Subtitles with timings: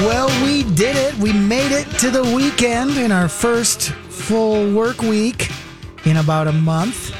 [0.00, 1.14] Well, we did it.
[1.18, 5.50] We made it to the weekend in our first full work week
[6.04, 7.14] in about a month.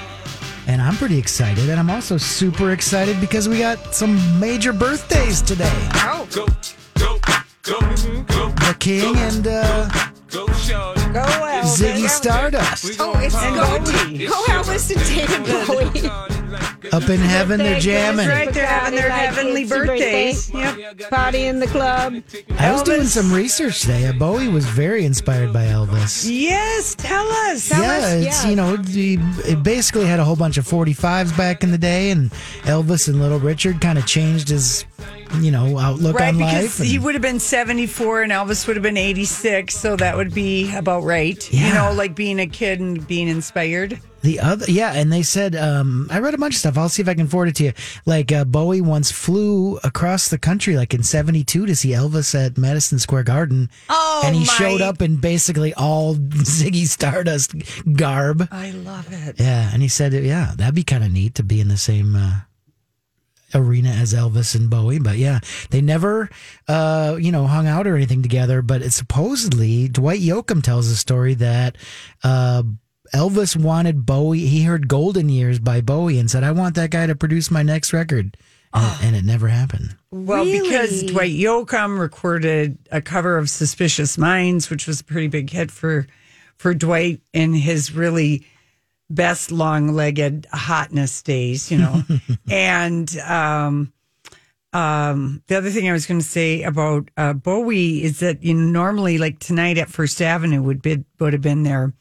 [0.67, 1.69] And I'm pretty excited.
[1.69, 5.70] And I'm also super excited because we got some major birthdays today.
[5.95, 6.27] Oh.
[6.34, 6.47] Go,
[6.98, 7.19] go,
[7.62, 7.79] go,
[8.23, 8.48] go.
[8.51, 9.89] The King and uh,
[10.31, 10.95] go, show.
[11.12, 11.20] Go
[11.62, 12.97] Ziggy Stardust.
[12.98, 14.27] Oh, it's Bowie.
[14.27, 16.42] Go Elvis and David Bowie.
[16.92, 18.27] Up in heaven, they're jamming.
[18.27, 18.53] That's right.
[18.55, 20.50] They're having their heavenly birthdays.
[20.50, 20.81] birthday.
[20.98, 21.11] Yep.
[21.11, 22.22] Party in the club.
[22.58, 24.11] I was doing some research today.
[24.12, 26.28] Bowie was very inspired by Elvis.
[26.28, 27.70] Yes, tell us.
[27.70, 28.50] yeah, it's yeah.
[28.50, 29.14] you know he,
[29.47, 32.30] it basically had a whole bunch of 45s back in the day, and
[32.62, 34.84] Elvis and Little Richard kind of changed his
[35.41, 36.86] you know outlook Right, on because life.
[36.89, 40.75] he would have been 74 and Elvis would have been 86, so that would be
[40.75, 41.50] about right.
[41.53, 43.98] You know, like being a kid and being inspired.
[44.23, 46.78] The other, yeah, and they said, um, I read a bunch of stuff.
[46.78, 47.73] I'll see if I can forward it to you.
[48.06, 52.56] Like uh, Bowie once flew across the country, like in '72, to see Elvis at
[52.56, 53.69] Madison Square Garden.
[53.89, 57.55] Oh, and he my- showed up in basically all Ziggy Stardust
[57.97, 58.47] garb.
[58.53, 59.41] I love it.
[59.41, 62.14] Yeah, and he said, yeah, that'd be kind of neat to be in the same
[62.14, 62.41] uh,
[63.55, 64.98] arena as Elvis and Bowie.
[64.98, 66.30] But yeah, they never,
[66.68, 68.63] uh, you know, hung out or anything together.
[68.63, 71.77] But it's supposedly Dwight Yoakam tells a story that
[72.23, 72.63] uh,
[73.12, 74.46] Elvis wanted Bowie.
[74.46, 77.62] He heard "Golden Years" by Bowie and said, "I want that guy to produce my
[77.62, 78.36] next record,"
[78.73, 79.96] and, and it never happened.
[80.11, 85.50] Well, because Dwight Yoakam recorded a cover of "Suspicious Minds," which was a pretty big
[85.50, 86.06] hit for
[86.56, 88.46] for Dwight in his really
[89.11, 92.02] best long-legged hotness days, you know.
[92.50, 93.92] and um,
[94.73, 98.55] um, the other thing I was going to say about uh, Bowie is that you
[98.55, 101.92] know normally, like tonight at First Avenue, would be would have been there.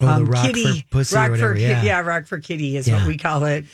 [0.00, 1.54] Oh, the Rock for Pussy or whatever.
[1.54, 1.82] Ki- Yeah.
[1.82, 2.96] yeah, Rock for Kitty is Yeah.
[2.98, 3.64] what we call it.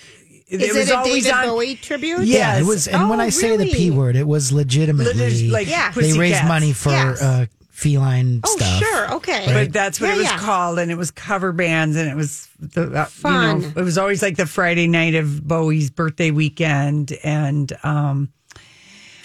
[0.48, 2.24] Is it, a David on- Bowie tribute?
[2.24, 2.86] Yeah, it was.
[2.86, 5.90] And when Oh, I say the p word, it was legitimately Lit- like Yeah.
[5.90, 6.48] they raised pussycats.
[6.48, 7.20] money for Yes.
[7.22, 8.78] uh, feline Oh, stuff.
[8.78, 9.12] sure.
[9.14, 9.44] Okay.
[9.52, 10.38] but that's what Yeah, it was yeah.
[10.38, 13.62] called, and it was cover bands, and it was the uh, Fun.
[13.62, 18.28] You know, it was always like the Friday night of Bowie's birthday weekend, and um,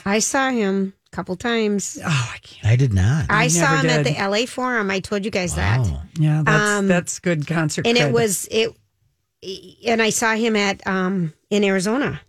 [0.05, 1.97] I saw him a couple times.
[2.03, 2.65] oh, I can't.
[2.71, 3.25] I did not.
[3.29, 4.91] I, saw never him at the LA Forum.
[4.91, 5.79] I told you guys that.
[5.81, 6.01] Oh.
[6.17, 8.75] Yeah, that's Um, that's good concert, And it was it
[9.87, 12.21] and I saw him at um in Arizona.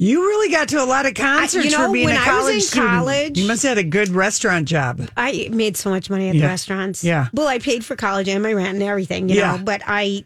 [0.00, 2.38] You really got to a lot of concerts you know, for being when a I
[2.44, 2.90] was in student.
[2.90, 5.08] college- You must have had a good restaurant job.
[5.16, 7.02] I made so much money at the restaurants.
[7.02, 7.26] Yeah.
[7.32, 9.56] Well, I paid for college and my rent and everything, you Yeah.
[9.56, 10.24] know, but I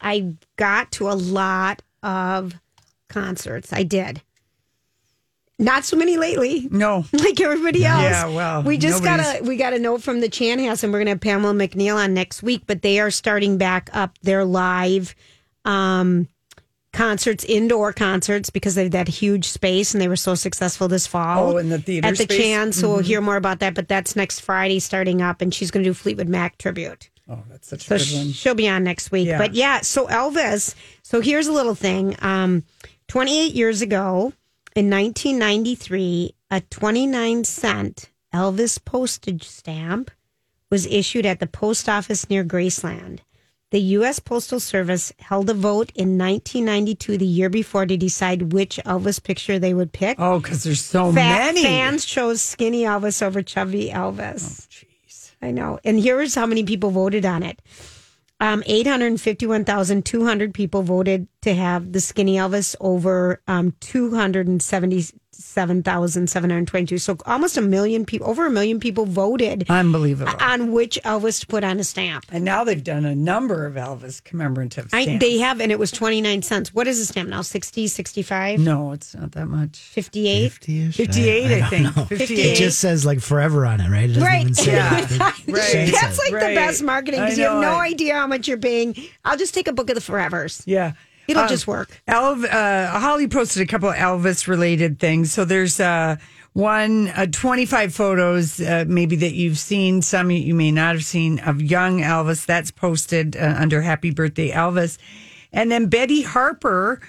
[0.00, 2.54] I got to a lot of
[3.10, 3.70] concerts.
[3.72, 4.22] I did.
[5.62, 6.68] Not so many lately.
[6.70, 8.02] No, Like everybody else.
[8.02, 10.82] Yeah, well, we just got nobody's- a we got a note from the Chan House,
[10.82, 12.62] and we're gonna have Pamela McNeil on next week.
[12.66, 15.14] But they are starting back up their live
[15.64, 16.28] um,
[16.92, 21.06] concerts, indoor concerts, because they have that huge space, and they were so successful this
[21.06, 21.52] fall.
[21.52, 22.38] Oh, in the theater at the space?
[22.38, 22.42] Mm-hmm.
[22.42, 22.72] Chan.
[22.72, 23.74] So we'll hear more about that.
[23.74, 27.08] But that's next Friday starting up, and she's gonna do Fleetwood Mac tribute.
[27.28, 28.32] oh, that's such So a good one.
[28.32, 29.28] she'll be on next week.
[29.28, 29.38] Yeah.
[29.38, 30.74] But yeah, so Elvis.
[31.02, 32.16] So here's a little thing.
[32.20, 32.64] Um,
[33.08, 34.32] 28 years ago,
[34.74, 40.10] in 1993, a 29 cent Elvis postage stamp
[40.70, 43.20] was issued at the post office near Graceland.
[43.70, 44.18] The U.S.
[44.18, 49.58] Postal Service held a vote in 1992, the year before, to decide which Elvis picture
[49.58, 50.20] they would pick.
[50.20, 51.62] Oh, because there's so Fa- many.
[51.62, 54.66] Fans chose skinny Elvis over chubby Elvis.
[54.68, 55.78] Oh, jeez, I know.
[55.84, 57.62] And here's how many people voted on it.
[58.42, 63.72] Um, 851,200 people voted to have the skinny Elvis over um,
[65.34, 66.98] 7,722.
[66.98, 70.32] So almost a million people, over a million people voted Unbelievable.
[70.40, 72.24] on which Elvis to put on a stamp.
[72.30, 75.90] and now they've done a number of Elvis commemorative I, they have, and it was
[75.90, 76.74] 29 cents.
[76.74, 77.42] What is a stamp now?
[77.42, 79.78] 60, 65, no, it's not that much.
[79.78, 80.52] 58?
[80.52, 80.96] 50-ish?
[80.96, 81.96] 58, I, don't think.
[81.96, 82.04] know.
[82.04, 82.38] 58.
[82.52, 84.04] It just says like forever on it, right?
[84.04, 84.40] It doesn't Right.
[84.42, 85.00] even say Yeah.
[85.00, 85.92] what Right.
[85.92, 86.48] That's like Right.
[86.50, 87.92] the best marketing because you have no it.
[87.92, 88.94] idea how much you're paying.
[89.24, 90.62] I'll just take a book of the Forevers.
[90.66, 90.92] Yeah.
[91.28, 91.90] It'll Um, just work.
[92.08, 95.32] Elv, uh, Holly posted a couple of Elvis related things.
[95.32, 96.16] So there's uh,
[96.52, 101.38] one, uh, 25 photos, uh, maybe that you've seen, some you, may not have seen,
[101.40, 102.44] of young Elvis.
[102.44, 104.98] That's posted uh, under Happy Birthday Elvis.
[105.52, 107.00] And then Betty Harper,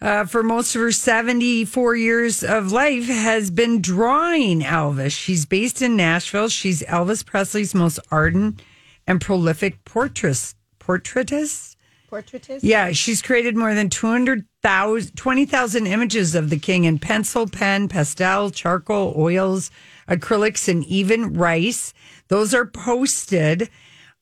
[0.00, 5.12] uh, for most of her 74 years of life, has been drawing Elvis.
[5.12, 6.48] She's based in Nashville.
[6.48, 8.62] She's Elvis Presley's most ardent
[9.06, 11.76] and prolific portrait, portraitist.
[12.10, 12.60] Portraitist?
[12.62, 18.50] Yeah, she's created more than 200,000, 20,000 images of the king in pencil, pen, pastel,
[18.50, 19.70] charcoal, oils,
[20.08, 21.92] acrylics, and even rice.
[22.28, 23.68] Those are posted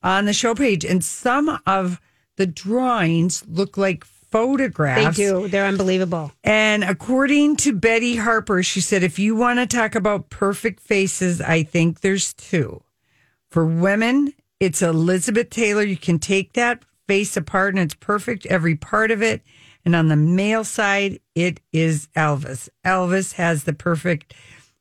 [0.03, 0.85] on the show page.
[0.85, 1.99] And some of
[2.35, 5.17] the drawings look like photographs.
[5.17, 5.47] They do.
[5.47, 6.31] They're unbelievable.
[6.43, 11.41] And according to Betty Harper, she said, if you want to talk about perfect faces,
[11.41, 12.83] I think there's two.
[13.49, 15.83] For women, it's Elizabeth Taylor.
[15.83, 19.41] You can take that face apart and it's perfect, every part of it.
[19.85, 22.67] And on the male side, it is Elvis.
[22.85, 24.33] Elvis has the perfect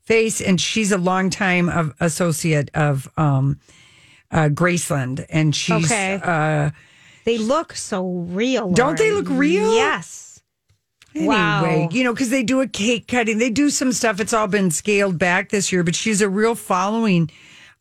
[0.03, 3.61] face, and she's a longtime of associate of um,
[4.33, 5.25] uh, Graceland.
[5.31, 6.21] And she's Okay.
[6.23, 6.71] uh,
[7.25, 8.71] They look so real.
[8.73, 9.75] Don't they look real?
[9.75, 10.41] Yes.
[11.15, 11.89] Anyway, Wow.
[11.93, 14.21] you know, because they do a cake cutting, they do some stuff.
[14.21, 17.31] It's all been scaled back this year, but she's a real following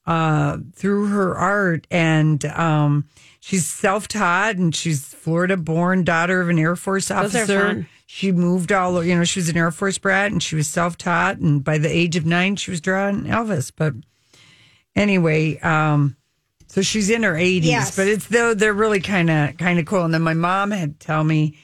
[0.05, 3.05] uh, through her art, and um,
[3.45, 7.67] she's self-taught, and she's Florida-born daughter of an Air Force Those are officer.
[7.67, 7.87] fun.
[8.07, 11.37] She moved all, you know, she was an Air Force brat, and she was self-taught,
[11.37, 13.71] and by the age of nine, she was drawing Elvis.
[13.75, 13.93] But
[14.95, 16.15] anyway, um,
[16.67, 17.95] so she's in her 80s, Yes.
[17.95, 20.03] but it's though they're really kind of kind of cool.
[20.05, 21.57] And then my mom had tell me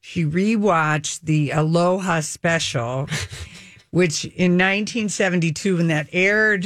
[0.00, 3.08] she rewatched the Aloha special,
[3.90, 6.64] which in 1972, when that aired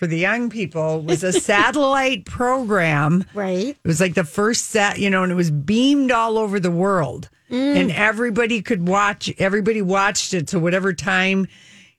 [0.00, 3.22] for the young people, was a satellite program.
[3.34, 3.68] Right.
[3.68, 6.70] It was like the first set, you know, and it was beamed all over the
[6.70, 7.28] world.
[7.50, 10.48] And everybody could watch, everybody watched it.
[10.48, 11.48] So whatever time,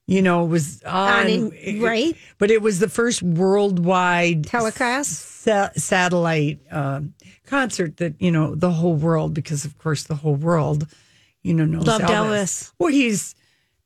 [0.08, 1.26] you know, was on.
[1.26, 2.16] On in- right.
[2.40, 5.12] But it was the first worldwide Telecast?
[5.44, 7.14] sa- satellite um,
[7.46, 10.88] concert that, you know, the whole world, because of course the whole world,
[11.44, 12.10] you know, knows Loved Elvis.
[12.10, 12.74] Elvis.
[12.80, 13.36] Well, he's,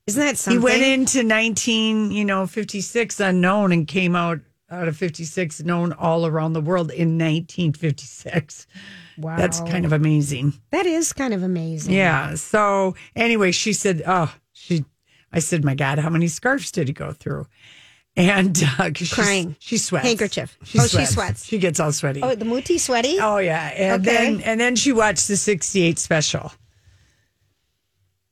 [0.08, 0.60] Isn't that something?
[0.62, 5.94] he went into 19, you know, 56 unknown and came out out of 56 known
[5.94, 8.68] all around the world in 1956.
[9.18, 9.38] Wow.
[9.38, 10.54] That's kind of amazing.
[10.72, 11.94] That is kind of amazing.
[11.94, 12.36] Yeah.
[12.36, 14.86] So anyway, she said, "Oh, she."
[15.32, 17.48] I said, "My God, how many scarves did he go through?"
[18.18, 19.56] And uh, Crying.
[19.60, 20.06] she sweats.
[20.08, 20.58] Handkerchief.
[20.80, 21.46] Oh, she sweats.
[21.46, 22.22] She gets all sweaty.
[22.24, 23.18] Oh, the Muti sweaty?
[23.20, 24.16] Oh yeah, and Okay.
[24.16, 26.52] then and then she watched the '68 special.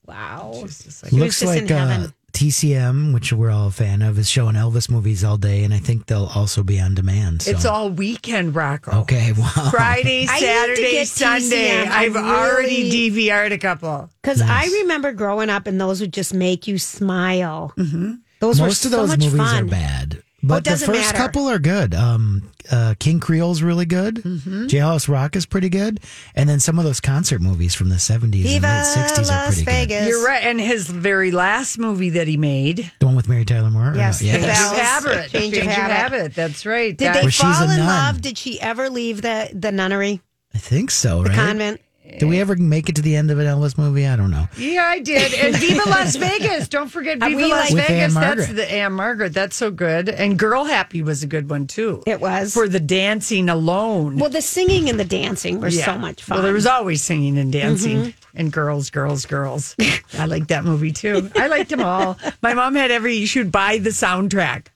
[0.06, 0.52] Wow.
[0.66, 2.08] Just like, Looks just in like uh.
[2.34, 5.78] TCM, which we're all a fan of, is showing Elvis movies all day, and I
[5.78, 7.44] think they'll also be on demand.
[7.44, 7.52] So.
[7.52, 9.02] it's all weekend, Rocco.
[9.02, 9.32] okay.
[9.38, 9.70] Wow.
[9.72, 11.70] Friday, I need to Saturday, Sunday.
[11.70, 11.88] TCM.
[11.88, 14.10] I I've already DVR'd a couple.
[14.22, 17.72] Because I remember growing up and those would just make you smile.
[17.78, 18.14] Mm-hmm.
[18.40, 19.64] Those Most were of so those much movies fun.
[19.64, 21.18] are bad, but the first matter.
[21.18, 21.95] couple are good.
[21.95, 24.16] Um, uh, King Creole's really good.
[24.16, 24.66] Mm-hmm.
[24.68, 26.00] Jailhouse Rock is pretty good,
[26.36, 29.34] and then some of those concert movies from the seventies and Viva late sixties are
[29.45, 29.72] Las pretty good.
[29.90, 30.07] Vegas.
[30.07, 30.44] You're right.
[30.44, 33.94] And his very last movie that he made, The one with Mary Tyler Moore.
[33.95, 34.31] Yes, no?
[34.31, 34.72] Change Yes.
[34.72, 34.78] of
[35.12, 35.30] Habit.
[35.31, 36.36] Change of Habit.
[36.36, 36.95] That's right.
[36.97, 37.80] Did That- they fall in nun.
[37.88, 38.21] love?
[38.21, 40.21] Did she ever leave the, the nunnery,
[40.54, 41.23] I think so.
[41.23, 41.35] the right?
[41.35, 41.81] convent?
[42.20, 44.06] Did we ever make it to the end of an Elvis movie?
[44.08, 44.48] I don't know.
[44.58, 45.34] Yeah, I did.
[45.34, 46.68] And Viva Las Vegas.
[46.68, 48.16] Don't forget Viva we Las like- With Vegas.
[48.16, 48.54] Anne That's Margaret.
[48.56, 49.34] the Ann-Margret.
[49.34, 50.10] That's so good.
[50.10, 52.04] And Girl Happy was a good one too.
[52.06, 52.54] It was.
[52.54, 54.18] For the dancing alone.
[54.18, 55.86] well, the singing and the dancing were Yeah.
[55.86, 56.36] so much fun.
[56.38, 58.10] Well, there was always singing and dancing Mm-hmm.
[58.38, 59.76] and girls, girls, girls.
[60.18, 61.30] I like that movie too.
[61.36, 62.18] I liked them all.
[62.42, 64.68] My mom had every, she would buy the soundtrack.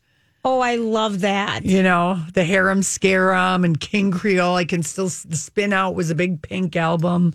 [0.49, 1.65] Oh, I love that.
[1.65, 4.55] You know, the Harum Scarum and King Creole.
[4.55, 7.33] I can still, the Spin Out was a big pink album.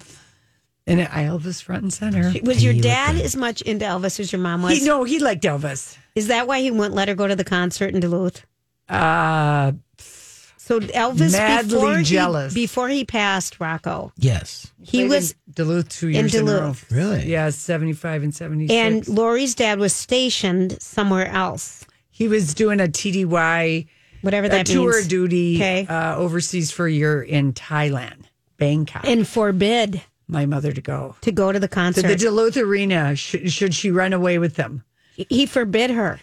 [0.87, 2.33] And it, Elvis front and center.
[2.43, 4.79] Was your dad as much into Elvis as your mom was?
[4.79, 5.97] He, no, he liked Elvis.
[6.15, 8.45] Is that why he wouldn't let her go to the concert in Duluth?
[8.89, 12.55] Uh, So Elvis, Madly before he, jealous.
[12.55, 14.73] before he passed, Rocco, Yes.
[14.81, 16.59] he played was, in Duluth two years in, a row.
[16.61, 16.91] Duluth.
[16.91, 17.27] Really?
[17.31, 18.73] Yeah, 75 and 76.
[18.73, 21.85] and Lori's dad was stationed somewhere else,
[22.23, 23.87] he was doing a TDY
[24.23, 25.09] whatever a that tour means.
[25.09, 25.87] duty Okay.
[25.89, 28.25] uh, overseas for a year in Thailand,
[28.57, 29.05] Bangkok.
[29.07, 32.07] and forbid my mother to go to go to the to concert.
[32.07, 33.17] the Duluth Arena.
[33.17, 34.85] Should, should she run away with them?
[35.15, 36.21] he forbid her.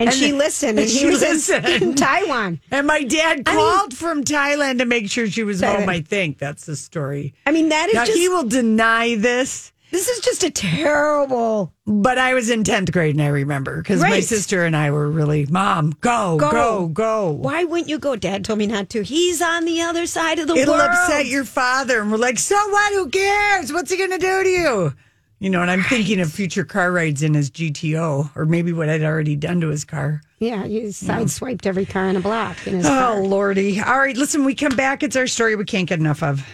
[0.00, 1.66] And, And she listened, and and he she was in- listened.
[1.66, 2.60] in Taiwan.
[2.70, 5.80] And my dad I mean- called from Thailand to make sure she was Thailand.
[5.80, 5.88] home.
[5.88, 7.32] I think that's the story.
[7.46, 11.72] I mean, that is Now just he will deny this, this is just a terrible.
[11.86, 14.24] but I was in tenth grade and I remember because my Right.
[14.24, 16.50] sister and I were really, Mom, go, Go.
[16.50, 17.30] go, go.
[17.30, 18.16] Why wouldn't you go?
[18.16, 19.02] Dad told me not to.
[19.02, 20.62] He's on the other side of the world.
[20.62, 20.90] It'll world.
[20.90, 22.00] upset your father.
[22.00, 22.92] And we're like, so what?
[22.94, 23.72] Who cares?
[23.72, 24.94] What's he going to do to you?
[25.38, 28.88] You know, and I'm thinking of future car rides in his GTO or maybe what
[28.88, 30.22] I'd already done to his car.
[30.40, 33.20] Yeah, you sideswiped every car on a block in his Oh, car.
[33.20, 33.80] Lordy.
[33.80, 35.02] All right, listen, we come back.
[35.02, 36.44] It's our story we can't get enough of.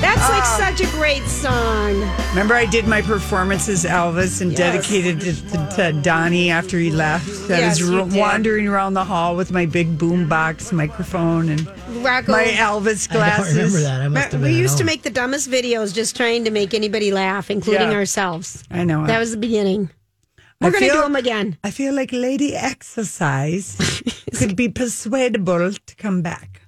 [0.00, 0.56] That's like Ah.
[0.76, 1.94] such a great song.
[2.30, 4.58] Remember, I did my performance as Elvis and Yes.
[4.58, 7.28] dedicated it to, to Donnie after he left.
[7.50, 8.12] I Yes, was you did.
[8.14, 11.66] wandering around the hall with my big boombox microphone and
[12.04, 12.30] Rocco.
[12.32, 13.54] my Elvis I glasses.
[13.56, 14.00] don't remember that.
[14.02, 16.50] I must have we been at used to make the dumbest videos just trying to
[16.50, 17.96] make anybody laugh, including Yeah.
[17.98, 18.62] ourselves.
[18.70, 19.04] I know.
[19.06, 19.90] That was the beginning.
[20.60, 21.56] We're going to do them again.
[21.64, 23.76] I feel like Lady Exercise
[24.36, 26.62] could be persuadable to come back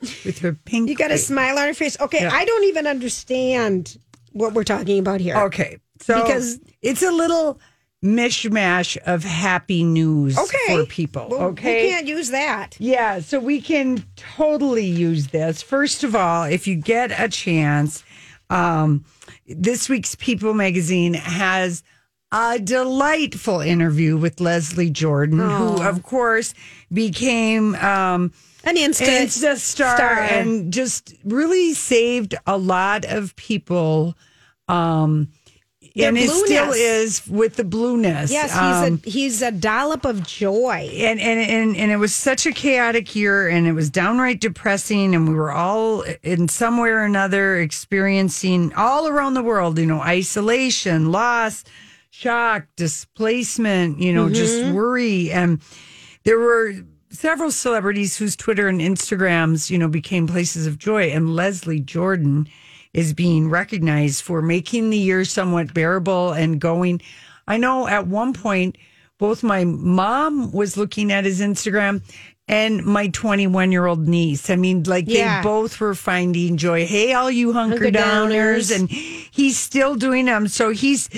[0.00, 0.88] with her pink.
[0.88, 1.26] You got a face.
[1.26, 1.98] smile on her face.
[2.00, 2.30] Okay, Yeah.
[2.32, 3.98] I don't even understand
[4.32, 5.36] what we're talking about here.
[5.36, 7.58] Okay, so Because- it's a little
[8.04, 10.76] mishmash of happy news Okay.
[10.76, 11.28] for people.
[11.30, 12.76] Well, okay, We can't use that.
[12.78, 15.62] Yeah, so we can totally use this.
[15.62, 18.04] First of all, if you get a chance,
[18.50, 19.04] um,
[19.48, 21.82] this week's People magazine has
[22.32, 26.54] a delightful interview with Leslie Jordan, who, of course,
[26.92, 28.32] became um,
[28.66, 30.18] An instant Insta star star.
[30.20, 34.14] and just really saved a lot of people.
[34.68, 35.28] Um,
[35.94, 38.30] Their and it still is with the blueness.
[38.32, 40.90] Yes, he's Um, a he's a dollop of joy.
[40.92, 45.14] and, and and and it was such a chaotic year and it was downright depressing
[45.14, 49.86] and we were all in some way or another experiencing all around the world you
[49.86, 51.62] know isolation loss
[52.10, 55.60] shock displacement you know just worry and
[56.24, 56.74] there were
[57.16, 62.46] several celebrities whose twitter and instagrams you know became places of joy and leslie jordan
[62.92, 67.00] is being recognized for making the year somewhat bearable and going
[67.48, 68.76] i know at one point
[69.18, 72.02] both my mom was looking at his Instagram
[72.48, 74.50] and my 21 year old niece.
[74.50, 75.40] I mean, like Yeah.
[75.40, 76.84] they both were finding joy.
[76.86, 78.74] Hey, all you hunker downers.
[78.74, 80.48] And he's still doing them.
[80.48, 81.08] So he's.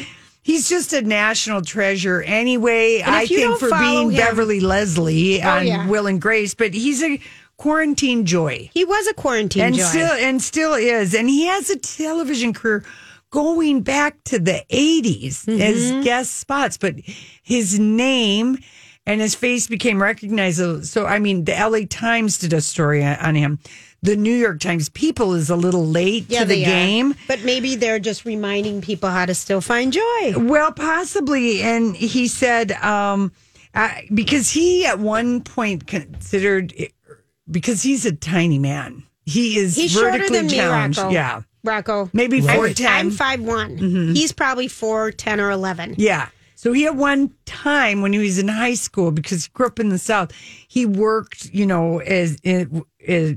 [0.49, 3.03] He's just a national treasure anyway.
[3.05, 5.87] I think for being him- Beverly Leslie on yeah.
[5.87, 7.21] Will and Grace, but he's a
[7.59, 9.83] quarantine joy He was a quarantine and joy.
[9.83, 12.85] still and still is and he has a television career
[13.31, 15.61] going back to the 80s Mm-hmm.
[15.61, 16.95] as guest spots but
[17.43, 18.59] his name
[19.07, 23.35] and his face became recognizable so i mean the la times did a story on
[23.35, 23.59] him
[24.03, 26.67] the new york times people is a little late yeah, to the they are.
[26.67, 30.35] game but maybe they're just reminding people how to still find joy.
[30.37, 31.63] well, possibly.
[31.63, 33.33] And he said, um,
[33.75, 36.73] uh, because he at one point considered,
[37.51, 40.99] because he's a tiny man, he is He's shorter vertically than me, challenged.
[40.99, 41.11] Rocco.
[41.13, 41.43] Yeah.
[41.65, 42.87] Rocco, Maybe I'm- 4'10".
[42.89, 43.41] I'm five
[44.17, 45.95] He's probably four ten or eleven.
[45.99, 46.29] Yeah.
[46.59, 49.79] So he at one time when he was in high school, because he grew up
[49.79, 50.33] in the South,
[50.67, 52.69] he worked, you know, as it,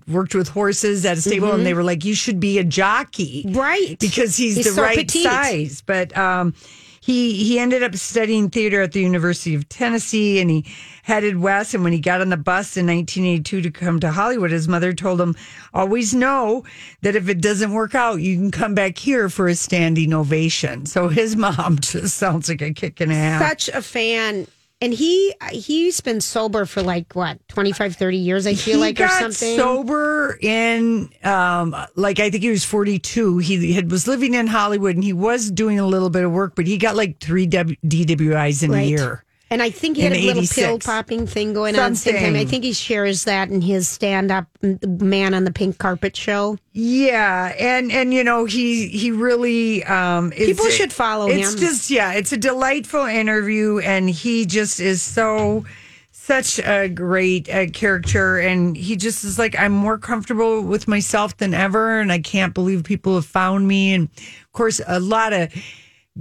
[0.08, 3.46] worked with horses at a stable, and they were like, "You should be a jockey,
[3.50, 3.96] Right.
[4.00, 5.22] Because he's, He's the so right petite.
[5.22, 6.56] size." But um,
[7.01, 10.65] he he ended up studying theater at the University of Tennessee, and he
[11.01, 11.74] headed west.
[11.74, 14.93] And when he got on the bus in 1982 to come to Hollywood, his mother
[14.93, 15.36] told him,
[15.74, 16.63] "Always know
[17.01, 20.86] that if it doesn't work out, you can come back here for a standing ovation."
[20.86, 23.12] So his mom just sounds like a kick and.
[23.41, 24.46] Such a fan.
[24.82, 28.48] And he he's been sober for like what 25, 30 years.
[28.48, 29.56] I feel he like or something.
[29.56, 33.38] sober in um like I think he was 42.
[33.38, 36.56] He had was living in Hollywood and he was doing a little bit of work,
[36.56, 39.24] but he got like 3 w, DWIs in a year.
[39.51, 40.55] And I think he had a little 86.
[40.55, 42.36] pill popping thing going on at the same time.
[42.38, 46.58] I think he shares that in his stand up man on the pink carpet show.
[46.72, 51.60] Yeah, and and you know he he really um People should follow it's him.
[51.60, 55.65] just yeah, it's a delightful interview, and he just is so
[56.12, 61.36] such a great uh, character, and he just is like I'm more comfortable with myself
[61.36, 65.34] than ever, and I can't believe people have found me, and of course a lot
[65.34, 65.53] of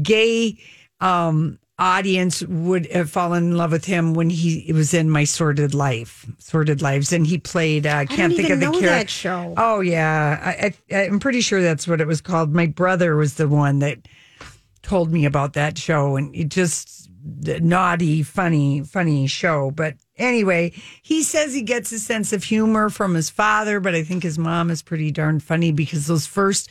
[0.02, 0.58] gay
[1.00, 5.72] um audience would have fallen in love with him when he was in my sordid
[5.72, 9.54] life sordid lives and he played uh, can't think of the character show.
[9.56, 12.54] Oh yeah, I, I, I'm pretty sure that's what it was called.
[12.54, 13.98] My brother was the one that
[14.82, 19.70] told me about that show, and it just naughty, funny, funny show.
[19.70, 20.72] But anyway,
[21.02, 24.38] he says he gets a sense of humor from his father, but I think his
[24.38, 26.68] mom is pretty darn funny because those first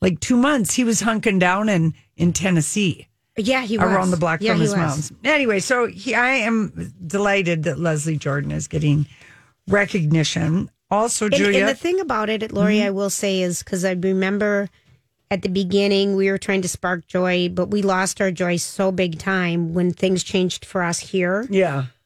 [0.00, 3.08] like two months he was hunking down in in Tennessee.
[3.36, 3.86] Yeah, he was.
[3.86, 4.78] around the block Yeah, from his was.
[4.78, 5.12] mom's.
[5.24, 9.06] Anyway, so he, I am delighted that Leslie Jordan is getting
[9.68, 10.70] recognition.
[10.90, 12.86] Also, And, Julia, and the thing about it, Lori, Mm-hmm.
[12.86, 14.68] I will say is because I remember
[15.30, 18.92] at the beginning we were trying to spark joy, but we lost our joy so
[18.92, 21.46] big time when things changed for us here.
[21.50, 21.86] yeah.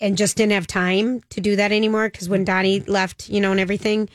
[0.00, 3.50] And just didn't have time to do that anymore because when Donnie left, you know,
[3.50, 4.08] and everything,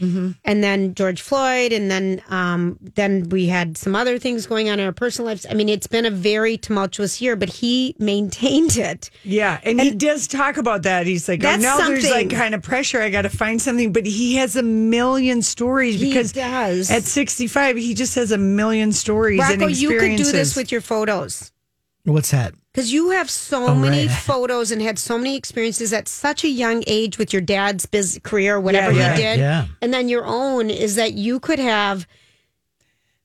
[0.44, 4.80] and then George Floyd, and then um, then we had some other things going on
[4.80, 5.46] in our personal lives.
[5.50, 9.10] I mean, it's been a very tumultuous year, but he maintained it.
[9.24, 11.06] Yeah, and, he does talk about that.
[11.06, 13.02] He's like, oh, now there's like kind of pressure.
[13.02, 16.90] I got to find something, but he has a million stories because He does.
[16.90, 20.72] at 65, he just has a million stories and Rocco, you could do this with
[20.72, 21.52] your photos.
[22.06, 22.54] What's that?
[22.72, 24.16] Because you have so Oh, many right.
[24.24, 28.20] photos and had so many experiences at such a young age with your dad's biz
[28.24, 29.32] career, whatever Yeah, he yeah.
[29.36, 29.40] did.
[29.40, 29.66] Yeah.
[29.82, 32.08] And then your own is that you could have.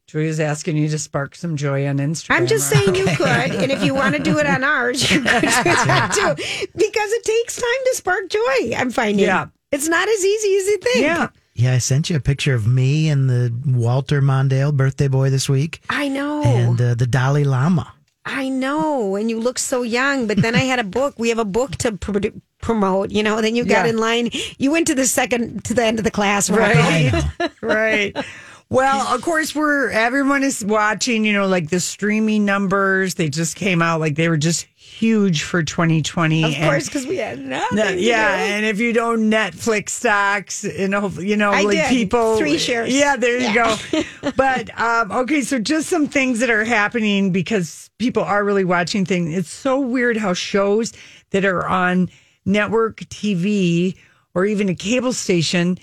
[0.06, 2.34] Julia's asking you to spark some joy on Instagram.
[2.36, 2.82] I'm just right?
[2.84, 3.28] saying you could.
[3.62, 6.34] And if you want to do it on ours, you could do that too.
[6.74, 9.24] Because it takes time to spark joy, I'm finding.
[9.24, 9.46] Yeah.
[9.70, 11.02] It's not as easy as you think.
[11.02, 11.28] Yeah.
[11.54, 15.48] Yeah, I sent you a picture of me and the Walter Mondale birthday boy this
[15.48, 16.42] week, I know.
[16.42, 17.92] and uh, the Dalai Lama.
[18.24, 19.16] I know.
[19.16, 20.26] And you look so young.
[20.26, 21.14] But then I had a book.
[21.18, 22.18] We have a book to pr-
[22.60, 23.40] promote, you know.
[23.40, 23.90] Then you got Yeah.
[23.90, 24.30] in line.
[24.58, 26.78] You went to the second, to the end of the class, Rocco.
[26.78, 27.52] Right.
[27.62, 28.16] right.
[28.70, 33.14] Well, of course, we're everyone is watching, you know, like the streaming numbers.
[33.14, 36.44] They just came out, like they were just huge for 2020.
[36.44, 37.76] Of and- course, because we had nothing.
[37.78, 38.52] No, yeah, do.
[38.52, 41.88] and if you don't Netflix stocks, and you know, I like did.
[41.88, 42.96] people, Three shares.
[42.96, 43.76] Yeah, there you go.
[44.36, 49.04] but um, okay, so just some things that are happening because people are really watching
[49.04, 49.36] things.
[49.36, 50.92] It's so weird how shows
[51.30, 52.08] that are on
[52.44, 53.96] network TV
[54.34, 55.76] or even a cable station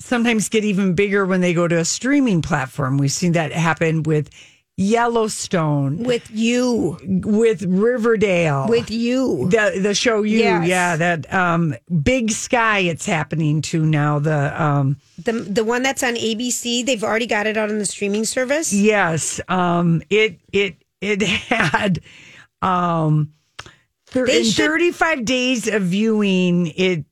[0.00, 2.98] sometimes get even bigger when they go to a streaming platform.
[2.98, 4.30] We've seen that happen with
[4.76, 9.48] Yellowstone, with you, with Riverdale, with you.
[9.50, 10.66] the the show you Yes.
[10.68, 16.02] yeah that um big sky it's happening to now the um The the one that's
[16.02, 18.72] on ABC, they've already got it out on the streaming service.
[18.72, 22.00] yes um it it it had
[22.62, 23.32] um
[24.14, 27.04] in should- 35 days of viewing it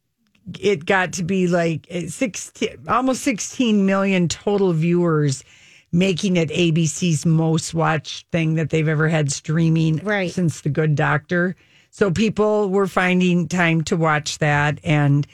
[0.59, 5.45] it got to be like eh, 16 almost 16 million total viewers
[5.93, 10.31] making it ABC's most watched thing that they've ever had streaming Right.
[10.31, 11.55] since The Good Doctor.
[11.91, 15.27] So people were finding time to watch that and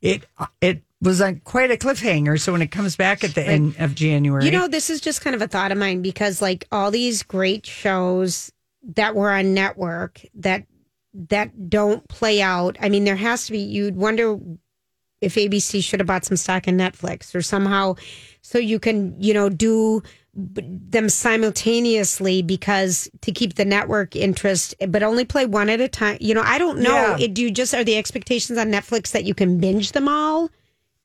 [0.00, 0.24] it
[0.60, 2.40] it was on quite a cliffhanger.
[2.40, 5.20] So when it comes back at the end of January, You know, this is just
[5.20, 8.52] kind of a thought of mine because like all these great shows
[8.94, 10.64] that were on network that
[11.14, 12.76] that don't play out.
[12.80, 14.38] I mean, there has to be you'd wonder
[15.20, 17.94] if ABC should have bought some stock in Netflix or somehow
[18.42, 20.02] so you can, you know, do
[20.34, 26.18] them simultaneously because to keep the network interest but only play one at a time.
[26.20, 26.94] You know, I don't know.
[26.94, 27.16] Yeah.
[27.20, 30.50] It, do you just are the expectations on Netflix that you can binge them all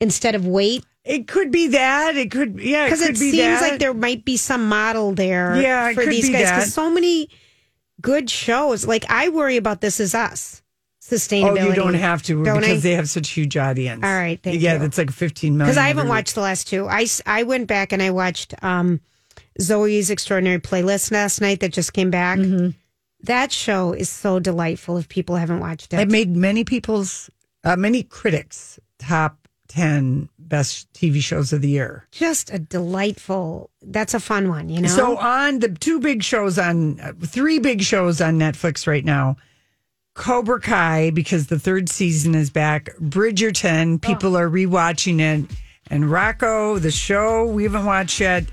[0.00, 2.16] instead of wait it could be that.
[2.16, 3.70] It could yeah, because it it, be seems that.
[3.70, 7.30] like there might be some model there Yeah, for these guys because so many
[8.00, 10.62] good shows like i worry about this is us
[11.02, 11.62] sustainability.
[11.62, 12.88] Oh, you don't have to Don't because I?
[12.88, 14.04] they have such huge audience.
[14.04, 14.78] All right, thank yeah, you.
[14.80, 15.66] that's like 15 million.
[15.70, 19.00] because i haven't watched the last two I I went back and i watched um
[19.60, 22.68] zoey's extraordinary playlist last night that just came back Mm-hmm.
[23.24, 27.28] that show is so delightful if people haven't watched it It made many people's,
[27.64, 32.06] uh, many critics top 10 best TV shows of the year.
[32.10, 36.58] just a delightful that's a fun one you know So on the two big shows
[36.58, 39.36] on, uh, three big shows on Netflix right now,
[40.14, 45.50] Cobra Kai, because the third season is back, Bridgerton, people are rewatching it,
[45.88, 48.44] and Rocco, the show we haven't watched yet,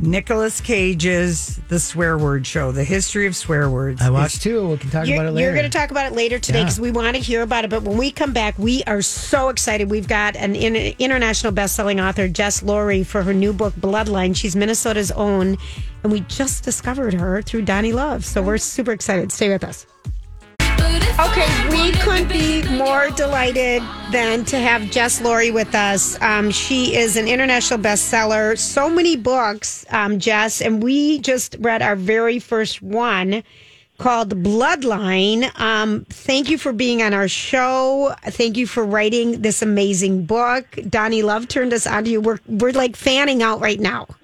[0.00, 4.00] Nicolas Cage's The Swear Word Show, the history of swear words.
[4.00, 4.68] I watched too.
[4.68, 5.46] We can talk You're, about it later.
[5.46, 6.64] you're going to talk about it later today Yeah.
[6.66, 7.70] because we want to hear about it.
[7.70, 9.90] But when we come back, we are so excited.
[9.90, 14.36] We've got an in, international best-selling author, Jess Laurie, for her new book, Bloodline.
[14.36, 15.58] She's Minnesota's own,
[16.04, 18.24] and we just discovered her through Donnie Love.
[18.24, 19.32] So we're super excited.
[19.32, 19.84] Stay with us.
[21.20, 26.20] Okay, we couldn't be more delighted than to have Jess Laurie with us.
[26.22, 31.82] Um, she is an international bestseller, so many books, um, Jess, and we just read
[31.82, 33.42] our very first one
[33.98, 35.50] called Bloodline.
[35.60, 38.14] Um, thank you for being on our show.
[38.24, 40.64] Thank you for writing this amazing book.
[40.88, 42.20] Donnie Love turned us on to you.
[42.20, 44.06] We're we're like fanning out right now.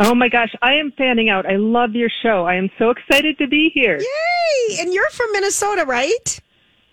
[0.00, 1.46] Oh my gosh, I am fanning out.
[1.46, 2.44] I love your show.
[2.44, 4.00] I am so excited to be here.
[4.00, 4.80] Yay!
[4.80, 6.40] And you're from Minnesota, right?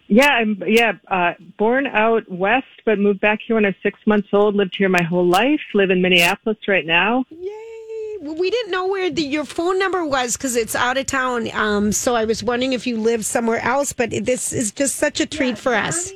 [0.07, 3.99] Yeah, I'm yeah, uh, born out west, but moved back here when I was six
[4.05, 4.55] months old.
[4.55, 5.61] Lived here my whole life.
[5.73, 7.25] Live in Minneapolis right now.
[7.29, 7.68] Yay!
[8.21, 11.49] We didn't know where the, your phone number was because it's out of town.
[11.53, 13.93] Um, so I was wondering if you lived somewhere else.
[13.93, 16.11] But this is just such a treat for us.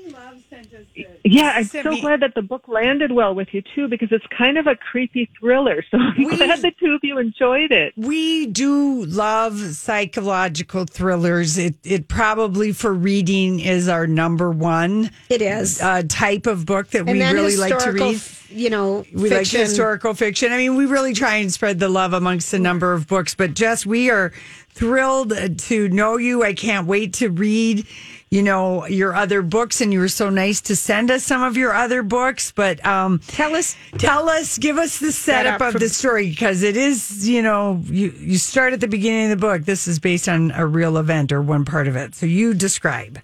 [1.23, 4.25] Yeah, I'm so me- glad that the book landed well with you too, because it's
[4.37, 5.83] kind of a creepy thriller.
[5.89, 7.93] So I'm We- glad the two of you enjoyed it.
[7.95, 11.57] We do love psychological thrillers.
[11.57, 15.81] It it probably for reading is our number one It is.
[15.81, 18.21] uh, type of book that and we really like to read.
[18.49, 19.61] You know, We like fiction.
[19.61, 20.51] historical fiction.
[20.51, 23.33] I mean, we really try and spread the love amongst a number of books.
[23.33, 24.31] But Jess, we are
[24.75, 26.43] thrilled to know you.
[26.43, 27.87] I can't wait to read,
[28.33, 29.79] you know, your other books.
[29.79, 32.51] And you were so nice to send us some of your other books.
[32.51, 33.75] But um, Tell us.
[33.99, 37.41] tell us, give us the setup Setup of from- the story because it is, you
[37.43, 39.63] know, you you start at the beginning of the book.
[39.65, 42.15] This is based on a real event or one part of it.
[42.15, 43.19] So you describe.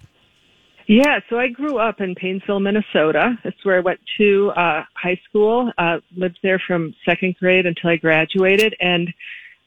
[0.86, 3.38] Yeah, so I grew up in Paynesville, Minnesota.
[3.44, 5.70] That's where I went to uh, high school.
[5.78, 9.08] Uh, lived there from second grade until I graduated, and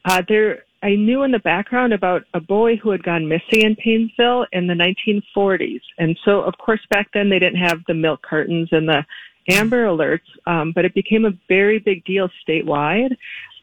[0.03, 3.75] uh, there I knew in the background about a boy who had gone missing in
[3.75, 5.81] Paynesville in the 1940s.
[5.97, 9.05] And so, of course, back then they didn't have the milk cartons and the
[9.47, 13.15] Amber Alerts, um, but it became a very big deal statewide.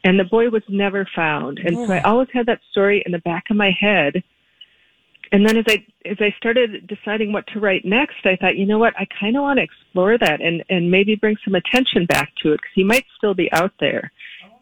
[0.03, 1.59] And the boy was never found.
[1.59, 4.23] And so I always had that story in the back of my head.
[5.31, 8.65] And then as I as I started deciding what to write next, I thought, you
[8.65, 12.05] know what, I kind of want to explore that and and maybe bring some attention
[12.05, 14.11] back to it because he might still be out there.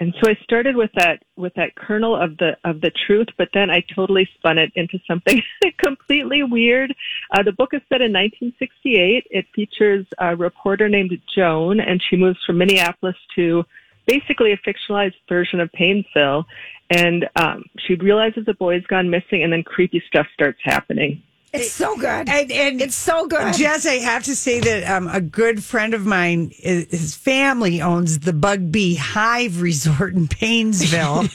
[0.01, 3.49] And so I started with that with that kernel of the of the truth, but
[3.53, 5.41] then I totally spun it into something
[5.77, 6.95] completely weird.
[7.35, 9.27] Uh, the book is set in 1968.
[9.29, 13.65] It features a reporter named Joan, and she moves from Minneapolis to
[14.07, 16.45] basically a fictionalized version of Paynesville.
[16.89, 21.21] And um, she realizes the boy's gone missing, and then creepy stuff starts happening.
[21.51, 22.29] It's so good.
[22.29, 23.53] And, and It's so good.
[23.55, 28.19] Jess, I have to say that um, a good friend of mine, his family owns
[28.19, 31.29] the Bug Bee Hive Resort in Paynesville.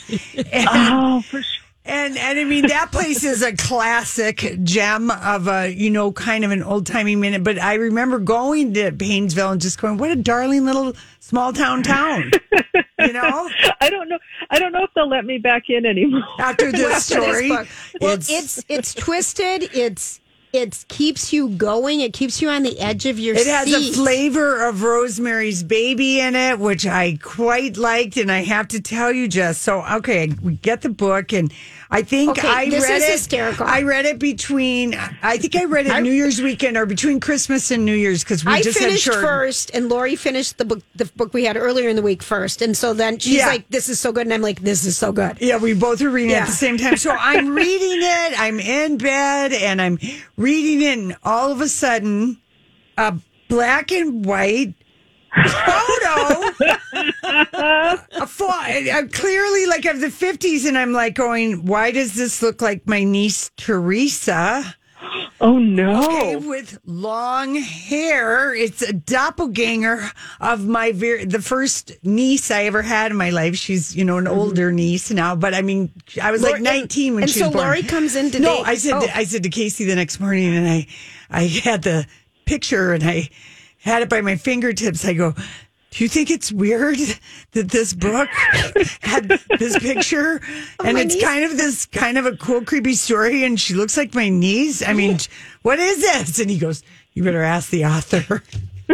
[0.53, 1.62] and, Oh, for sure.
[1.85, 6.44] and and I mean that place is a classic gem of a you know kind
[6.44, 7.42] of an old timey minute.
[7.44, 11.83] But I remember going to Paynesville and just going, "What a darling little small town
[11.83, 12.31] town,"
[13.07, 13.51] you know.
[13.81, 14.19] I don't know.
[14.51, 16.23] I don't know if they'll let me back in anymore.
[16.38, 17.67] After this After story, book.
[18.01, 19.71] Well, it's, it's twisted.
[19.75, 20.21] It's
[20.55, 22.01] it keeps you going.
[22.01, 23.43] It keeps you on the edge of your seat.
[23.43, 23.93] It has seat.
[23.93, 28.81] a flavor of Rosemary's Baby in it, which I quite liked, and I have to
[28.81, 29.59] tell you, Jess.
[29.61, 31.53] So, okay, we get the book, and
[31.90, 33.12] I think Okay, I this read is it.
[33.12, 33.67] hysterical.
[33.67, 34.95] I read it between.
[35.23, 38.45] I think I read it New Year's weekend or between Christmas and New Year's because
[38.45, 39.25] we I just finished had short.
[39.25, 40.83] first, and Lori finished the book.
[40.97, 43.47] The book we had earlier in the week first, and so then she's Yeah.
[43.47, 46.01] like, "This is so good," and I'm like, "This is so good." Yeah, we both
[46.01, 46.40] were reading it Yeah.
[46.43, 46.97] at the same time.
[46.97, 48.40] So I'm reading it.
[48.40, 49.99] I'm in bed and I'm
[50.44, 52.38] reading it, and all of a sudden,
[52.98, 53.16] a
[53.48, 54.74] black and white
[55.35, 56.50] photo,
[57.22, 62.61] a fo- clearly like of the 50s, and I'm like going, "Why does this look
[62.61, 64.76] like my niece Teresa?"
[65.40, 66.05] Oh no!
[66.05, 68.55] Okay, with long hair.
[68.55, 70.09] It's a doppelganger
[70.40, 73.57] of my very the first niece I ever had in my life.
[73.57, 75.90] She's you know an older niece now, but I mean
[76.23, 76.62] I was like Mm-hmm.
[76.64, 77.67] Nineteen when and she so was born.
[77.67, 79.07] Lori comes in today- No, I said Oh.
[79.14, 80.87] I said to Casey the next morning, and I
[81.31, 82.07] I had the
[82.47, 83.29] picture and I
[83.79, 85.05] had it by my fingertips.
[85.05, 85.35] I go.
[85.94, 86.98] Do you think it's weird
[87.52, 88.28] that this book
[89.00, 89.28] had
[89.59, 90.40] this picture
[90.85, 91.22] and it's niece?
[91.22, 93.44] kind of this kind of a cool, creepy story?
[93.44, 94.87] And she looks like my niece.
[94.87, 95.18] I mean,
[95.62, 96.40] what is this?
[96.40, 98.42] And he goes, You better ask the author.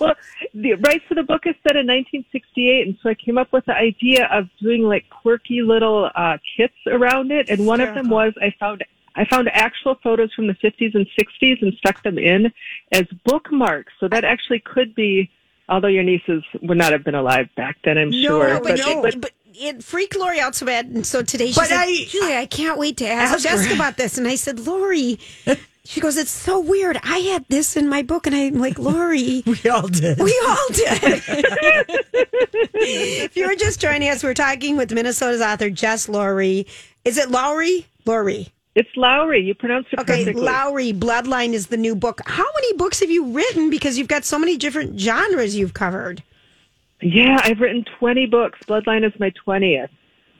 [0.00, 0.14] well,
[0.54, 3.64] the rights to the book is set in 1968, and so I came up with
[3.66, 7.48] the idea of doing like quirky little uh, kits around it.
[7.48, 8.82] And one of them was I found
[9.14, 12.52] I found actual photos from the 50s and 60s and stuck them in
[12.92, 13.92] as bookmarks.
[14.00, 15.30] So that actually could be,
[15.68, 18.58] although your nieces would not have been alive back then, I'm sure.
[18.60, 21.78] but, it, but it freaked Lori out so bad, and so today she But said,
[21.80, 23.74] I- "Julia, I can't wait to ask, Ask Jessica her.
[23.74, 25.18] about this." And I said, "Lori."
[25.84, 26.96] She goes, "It's so weird.
[27.02, 30.16] I had this in my book, and I'm like, Lori, we all did.
[30.20, 31.02] We all did.
[32.74, 36.66] if you're just joining us, we're talking with Minnesota's author Jess Laurie.
[37.04, 37.86] Is it Lowry?
[38.06, 38.48] Lori.
[38.74, 39.40] It's Lowry.
[39.42, 40.42] You pronounce it Okay, perfectly.
[40.42, 42.20] Lowry, Bloodline is the new book.
[42.26, 43.68] How many books have you written?
[43.70, 46.22] Because you've got so many different genres you've covered.
[47.02, 48.60] Yeah, I've written 20 books.
[48.66, 49.88] Bloodline is my 20th.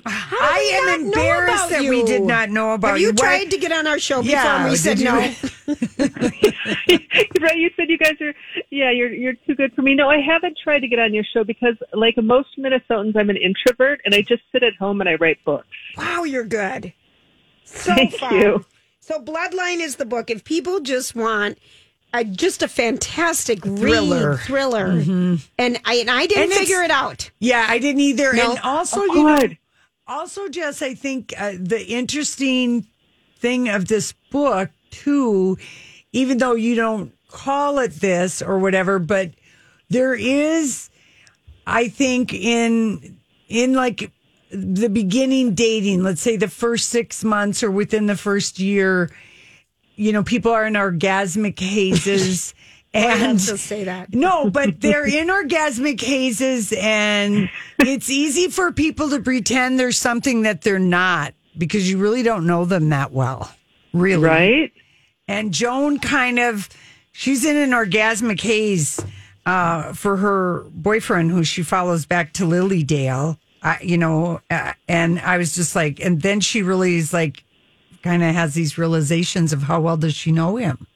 [0.04, 3.12] I am embarrassed about that we did not know about Have you you.
[3.12, 5.14] What- tried to get on our show before Yeah, and we said you- no?
[7.40, 8.34] right, you said you guys are,
[8.70, 9.94] yeah, you're you're too good for me.
[9.94, 13.36] No, I haven't tried to get on your show because, like most Minnesotans, I'm an
[13.36, 15.68] introvert and I just sit at home and I write books.
[15.96, 16.92] Wow, you're good.
[17.64, 18.34] So Thank fun.
[18.34, 18.64] you.
[19.00, 20.30] So Bloodline is the book.
[20.30, 21.58] If people just want
[22.14, 24.32] a, just a fantastic Thriller.
[24.32, 27.30] read, thriller, and I and I didn't And figure it out.
[27.38, 28.32] Yeah, I didn't either.
[28.34, 28.50] No.
[28.52, 29.54] And also, Oh, you know,
[30.06, 32.86] also, Jess, I think uh, the interesting
[33.38, 35.56] thing of this book too,
[36.12, 39.30] even though you don't call it this or whatever, but
[39.88, 40.90] there is,
[41.66, 43.16] I think, in
[43.48, 44.10] in like
[44.52, 49.10] the beginning dating, let's say the first six months or within the first year,
[49.96, 52.54] you know, people are in orgasmic hazes.
[52.94, 54.12] And to say that.
[54.14, 60.42] no, but they're in orgasmic hazes, and it's easy for people to pretend there's something
[60.42, 63.50] that they're not because you really don't know them that well,
[63.94, 64.22] really.
[64.22, 64.72] Right?
[65.26, 66.68] And Joan kind of,
[67.12, 69.02] she's in an orgasmic haze
[69.46, 73.38] uh, for her boyfriend, who she follows back to Lilydale.
[73.62, 77.44] I, you know, uh, and I was just like, and then she really is like,
[78.02, 80.86] kind of has these realizations of how well does she know him.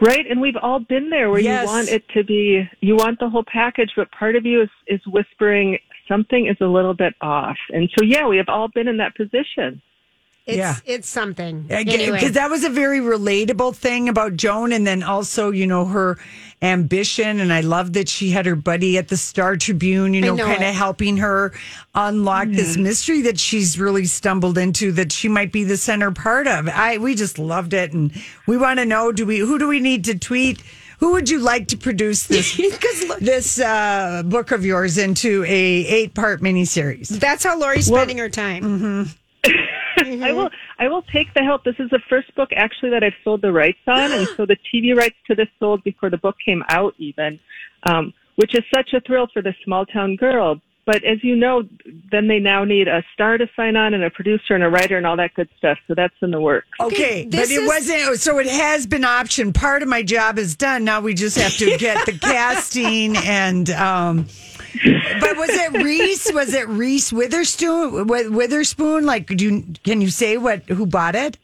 [0.00, 1.62] Right, and we've all been there where Yes.
[1.66, 4.68] you want it to be, you want the whole package, but part of you is,
[4.86, 7.56] is whispering something is a little bit off.
[7.70, 9.80] And so, yeah, we have all been in that position.
[10.46, 10.76] It's Yeah.
[10.86, 11.62] it's something.
[11.62, 12.28] because Anyway.
[12.28, 16.18] that was a very relatable thing about Joan, and then also you know her
[16.62, 20.34] ambition, and I love that she had her buddy at the Star Tribune, you know,
[20.34, 21.52] know kind of helping her
[21.94, 26.46] unlock this mystery that she's really stumbled into that she might be the center part
[26.46, 26.68] of.
[26.68, 28.12] I we just loved it, and
[28.46, 30.62] we want to know do we who do we need to tweet.
[30.98, 32.56] Who would you like to produce this
[33.20, 37.08] this uh, book of yours into a eight part miniseries?
[37.08, 39.10] That's how Lori's spending her time.
[39.98, 40.50] I will.
[40.78, 41.64] I will take the help.
[41.64, 44.56] This is the first book actually that I've sold the rights on, and so the
[44.72, 47.38] TV rights to this sold before the book came out, even,
[47.84, 50.60] um, which is such a thrill for the small town girl.
[50.84, 51.64] But as you know,
[52.12, 54.96] then they now need a star to sign on, and a producer, and a writer,
[54.96, 55.78] and all that good stuff.
[55.88, 56.68] So that's in the works.
[56.80, 58.20] Okay, but this it is- wasn't.
[58.20, 59.54] So it has been optioned.
[59.54, 60.84] Part of my job is done.
[60.84, 63.68] Now we just have to get the casting and.
[63.70, 64.26] um
[65.20, 66.32] But was it Reese?
[66.32, 68.06] Was it Reese Witherspoon?
[68.06, 69.06] Witherspoon?
[69.06, 71.38] Like, do you, can you say what who bought it?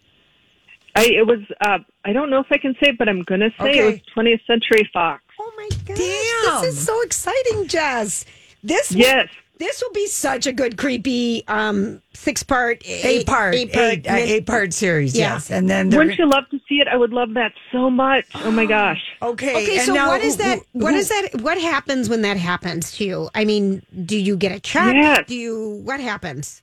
[0.95, 1.40] I it was.
[1.61, 4.01] Uh, I don't know if I can say, it, but I'm gonna say it was
[4.16, 5.23] 20th Century Fox.
[5.40, 5.99] Oh my gosh.
[5.99, 6.62] Damn.
[6.62, 8.25] This is so exciting, Jazz.
[8.62, 9.29] This Yes.
[9.58, 14.14] This will be such a good creepy um six part Eight part, eight, eight, uh,
[14.14, 15.16] eight part series.
[15.16, 15.34] Yeah.
[15.34, 16.88] Yes, and then they're- Wouldn't you love to see it?
[16.88, 18.24] I would love that so much.
[18.34, 19.00] Oh my gosh.
[19.22, 19.50] okay.
[19.62, 20.58] Okay, and so now what is that?
[20.72, 21.40] who- What who- is that?
[21.40, 23.28] What happens when that happens to you?
[23.34, 24.94] I mean, do you get a check?
[24.94, 25.24] Yes.
[25.28, 25.80] Do you?
[25.84, 26.62] What happens?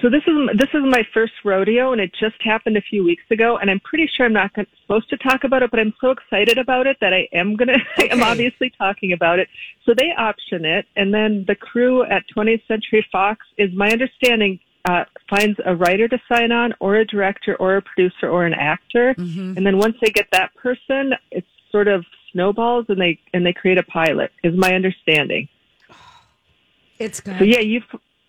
[0.00, 3.24] So this is this is my first rodeo, and it just happened a few weeks
[3.30, 3.58] ago.
[3.58, 6.10] And I'm pretty sure I'm not gonna, supposed to talk about it, but I'm so
[6.10, 7.76] excited about it that I am gonna.
[7.98, 9.48] I am obviously talking about it.
[9.84, 14.58] So they option it, and then the crew at 20th Century Fox is my understanding
[14.86, 18.54] uh, finds a writer to sign on, or a director, or a producer, or an
[18.54, 19.58] actor, Mm-hmm.
[19.58, 23.52] and then once they get that person, it's sort of snowballs, and they and they
[23.52, 24.32] create a pilot.
[24.42, 25.46] Is my understanding.
[26.98, 27.38] It's good.
[27.38, 27.82] So yeah, you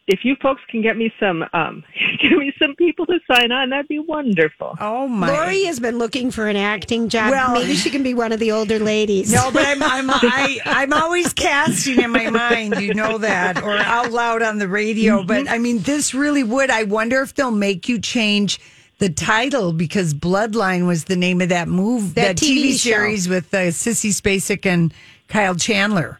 [0.07, 1.83] if you folks can get me some um
[2.21, 4.75] get me some people to sign on, that'd be wonderful.
[4.79, 5.27] Oh my!
[5.27, 7.31] Lori has been looking for an acting job.
[7.31, 9.31] Well- Maybe she can be one of the older ladies.
[9.31, 13.73] No, but I'm I'm I, I'm always casting in my mind, you know that, or
[13.77, 15.17] out loud on the radio.
[15.19, 15.27] Mm-hmm.
[15.27, 16.69] But I mean, this really would.
[16.69, 18.59] I wonder if they'll make you change
[18.99, 23.27] the title because Bloodline was the name of that move, That that, TV, TV series
[23.27, 24.93] with uh, Sissy Spacek and
[25.27, 26.19] Kyle Chandler.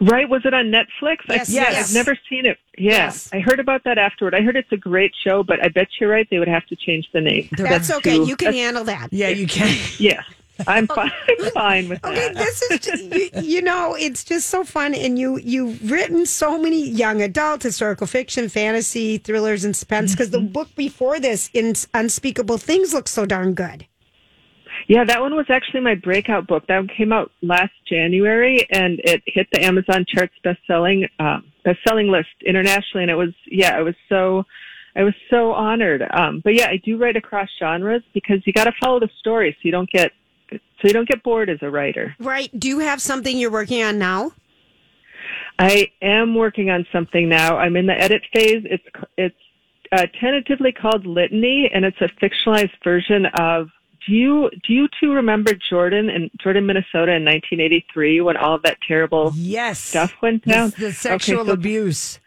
[0.00, 0.28] Right?
[0.28, 1.18] Was it on Netflix?
[1.28, 1.88] Yes, I, yeah, yes.
[1.90, 2.58] I've never seen it.
[2.78, 3.28] Yeah, Yes.
[3.32, 4.34] I heard about that afterward.
[4.34, 6.26] I heard it's a great show, but I bet you're right.
[6.30, 7.48] They would have to change the name.
[7.52, 8.16] That's okay.
[8.16, 9.12] too- You can handle that.
[9.12, 9.76] Yeah, you can.
[9.98, 10.22] Yeah,
[10.66, 11.10] I'm fine.
[11.28, 12.12] I'm fine with that.
[12.12, 16.24] Okay, this is just, you, you know it's just so fun, and you you've written
[16.26, 20.12] so many young adult historical fiction, fantasy, thrillers, and suspense.
[20.12, 20.52] Because the mm-hmm.
[20.52, 23.86] book before this, in Unspeakable Things, looks so darn good.
[24.88, 26.66] Yeah, that one was actually my breakout book.
[26.66, 32.08] That one came out last January, and it hit the Amazon charts best-selling um, best-selling
[32.08, 33.04] list internationally.
[33.04, 34.44] And it was yeah, I was so
[34.96, 36.02] I was so honored.
[36.12, 39.52] Um, but yeah, I do write across genres because you got to follow the story
[39.52, 40.12] so you don't get
[40.50, 42.16] so you don't get bored as a writer.
[42.18, 42.50] Right?
[42.58, 44.32] Do you have something you're working on now?
[45.58, 47.58] I am working on something now.
[47.58, 48.64] I'm in the edit phase.
[48.64, 48.84] It's
[49.16, 49.36] it's
[49.92, 53.68] uh, tentatively called Litani, and it's a fictionalized version of.
[54.06, 58.62] Do you do you two remember Jordan in Jordan, Minnesota, in 1983 when all of
[58.62, 59.78] that terrible Yes.
[59.78, 60.70] stuff went down?
[60.70, 62.20] The, the sexual Okay, so- abuse.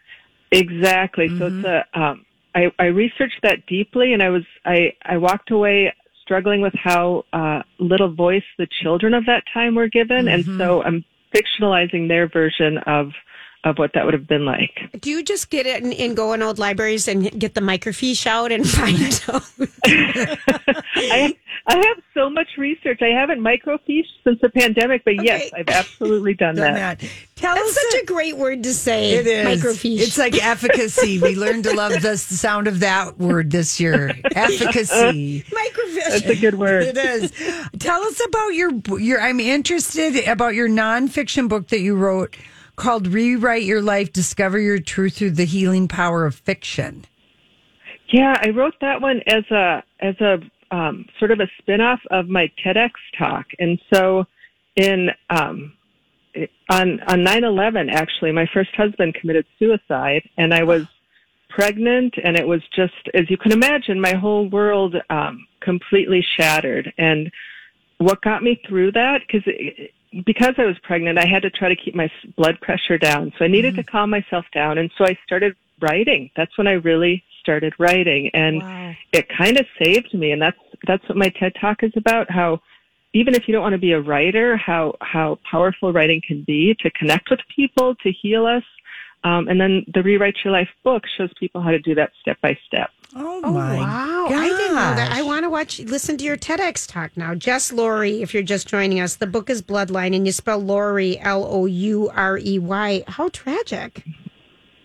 [0.52, 1.28] Exactly.
[1.28, 1.58] So Mm-hmm.
[1.64, 2.00] it's a.
[2.00, 6.74] Um, I, I researched that deeply, and I was I I walked away struggling with
[6.74, 10.58] how uh, little voice the children of that time were given, and Mm-hmm.
[10.58, 13.10] so I'm fictionalizing their version of
[13.64, 14.78] of what that would have been like.
[15.00, 18.26] Do you just get it and, and go in old libraries and get the microfiche
[18.26, 19.44] out and find out?
[20.96, 21.34] I
[21.66, 23.00] I have so much research.
[23.00, 26.98] I haven't microfiched since the pandemic, but yes, I've absolutely done, Done that.
[26.98, 27.10] that.
[27.36, 29.12] Tell That's us such a great word to say.
[29.12, 29.62] It is.
[29.62, 29.98] Microfiche.
[30.00, 31.18] It's like efficacy.
[31.20, 34.10] we learned to love the sound of that word this year.
[34.36, 35.42] Efficacy.
[35.42, 36.08] microfiche.
[36.10, 36.82] That's a good word.
[36.84, 37.32] It is.
[37.78, 39.20] Tell us about your your.
[39.20, 42.36] I'm interested about your nonfiction book that you wrote
[42.76, 47.04] called "Rewrite Your Life: Discover Your Truth Through the Healing Power of Fiction."
[48.08, 50.38] Yeah, I wrote that one as a as a
[50.70, 54.24] um, sort of a spin-off of my TEDx talk, and so
[54.76, 55.72] in um,
[56.70, 60.82] on on nine eleven, actually, my first husband committed suicide, and I was
[61.48, 66.92] pregnant, and it was just as you can imagine, my whole world um, completely shattered.
[66.98, 67.30] And
[67.98, 69.42] what got me through that because
[70.24, 73.44] because I was pregnant, I had to try to keep my blood pressure down, so
[73.44, 76.30] I needed to calm myself down, and so I started writing.
[76.36, 78.62] That's when I really started writing, and
[79.12, 80.32] it kind of saved me.
[80.32, 82.30] And that's that's what my TED Talk is about.
[82.30, 82.60] How
[83.12, 86.74] even if you don't want to be a writer, how how powerful writing can be
[86.80, 88.64] to connect with people, to heal us.
[89.22, 92.38] Um, and then the Rewrite Your Life book shows people how to do that step
[92.42, 92.90] by step.
[93.16, 93.76] Oh, Oh my!
[93.76, 94.26] wow!
[94.28, 95.12] I didn't know that.
[95.12, 97.34] I want to watch, listen to your TEDx talk now.
[97.34, 101.18] Jess Lourey, if you're just joining us, the book is Bloodline, and you spell Lourey
[101.20, 103.04] L O U R E Y.
[103.06, 104.02] How tragic!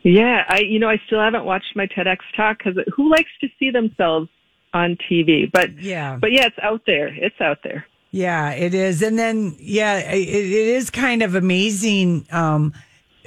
[0.04, 3.48] Yeah, I you know I still haven't watched my TEDx talk because who likes to
[3.60, 4.30] see themselves
[4.74, 5.50] on TV?
[5.52, 6.18] But Yeah.
[6.20, 7.08] but yeah, it's out there.
[7.08, 7.86] It's out there.
[8.12, 9.04] Yeah, it is.
[9.04, 12.74] And then, yeah, it, it is kind of amazing um,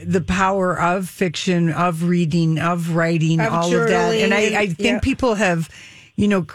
[0.04, 4.14] the power of fiction, of reading, of writing, Of all of that.
[4.14, 5.00] And I, I think yeah.
[5.00, 5.68] people have,
[6.16, 6.46] you know,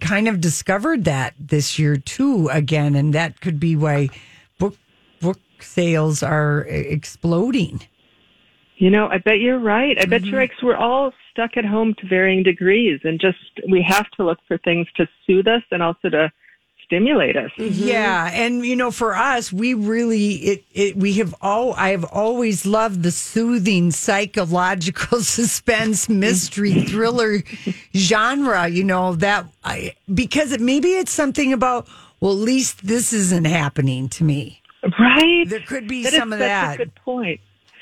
[0.00, 2.94] kind of discovered that this year too, again.
[2.94, 4.08] And that could be why
[4.58, 4.76] book
[5.20, 7.80] book sales are exploding.
[8.76, 9.98] You know, I bet you're right.
[10.00, 10.50] I bet you're right.
[10.50, 14.38] 'cause we're all stuck at home to varying degrees, and just we have to look
[14.48, 16.32] for things to soothe us and also to
[16.90, 17.50] stimulate us.
[17.56, 17.86] Mm-hmm.
[17.86, 22.04] Yeah, and you know, for us, we really it, it we have all I have
[22.04, 27.42] always loved the soothing psychological suspense mystery thriller
[27.94, 28.68] genre.
[28.68, 33.46] You know that I because it, maybe it's something about well, at least this isn't
[33.46, 34.60] happening to me.
[34.98, 35.44] Right?
[35.46, 36.74] There could be That is some of such that.
[36.74, 37.40] A good point.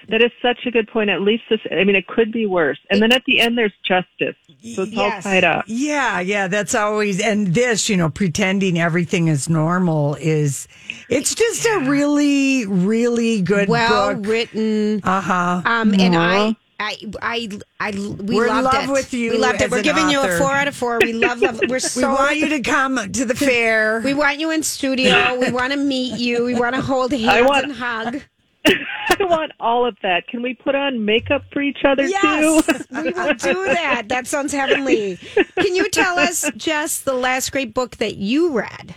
[0.09, 1.11] That is such a good point.
[1.11, 1.61] At least this.
[1.71, 2.79] I mean, it could be worse.
[2.91, 4.37] And then at the end, there's justice.
[4.75, 5.65] So it's all tied up.
[5.67, 10.67] Yeah, yeah, that's always and this, you know, pretending everything is normal is
[11.11, 14.27] it's just a really, really good Well book.
[14.27, 15.01] written.
[15.05, 15.63] Uh huh.
[15.65, 18.93] Um, and I, I, I, I, we We're in loved love it.
[18.93, 19.71] with you We loved it.
[19.71, 20.99] We're an giving you a four out of four.
[21.03, 21.61] We love, love.
[21.69, 22.09] We're We so.
[22.15, 24.01] want you to come to the fair.
[24.01, 25.39] We want you in studio.
[25.39, 26.45] We want to meet you.
[26.45, 28.23] We want to hold hands want- and hug.
[28.67, 30.27] I want all of that.
[30.29, 32.85] Can we put on makeup for each other Yes, too?
[32.93, 34.05] we will do that.
[34.09, 35.17] That sounds heavenly.
[35.59, 38.95] Can you tell us, Jess, the last great book that you read?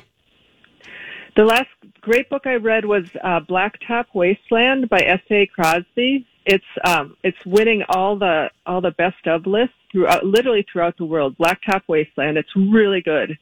[1.38, 1.70] The last
[2.02, 5.22] great book I read was uh, Blacktop Wasteland by S.
[5.30, 5.48] A.
[5.48, 6.28] Cosby.
[6.46, 11.06] It's um, it's winning all the all the best of lists throughout, literally throughout the
[11.06, 11.38] world.
[11.38, 12.38] Blacktop Wasteland.
[12.38, 13.38] It's really good.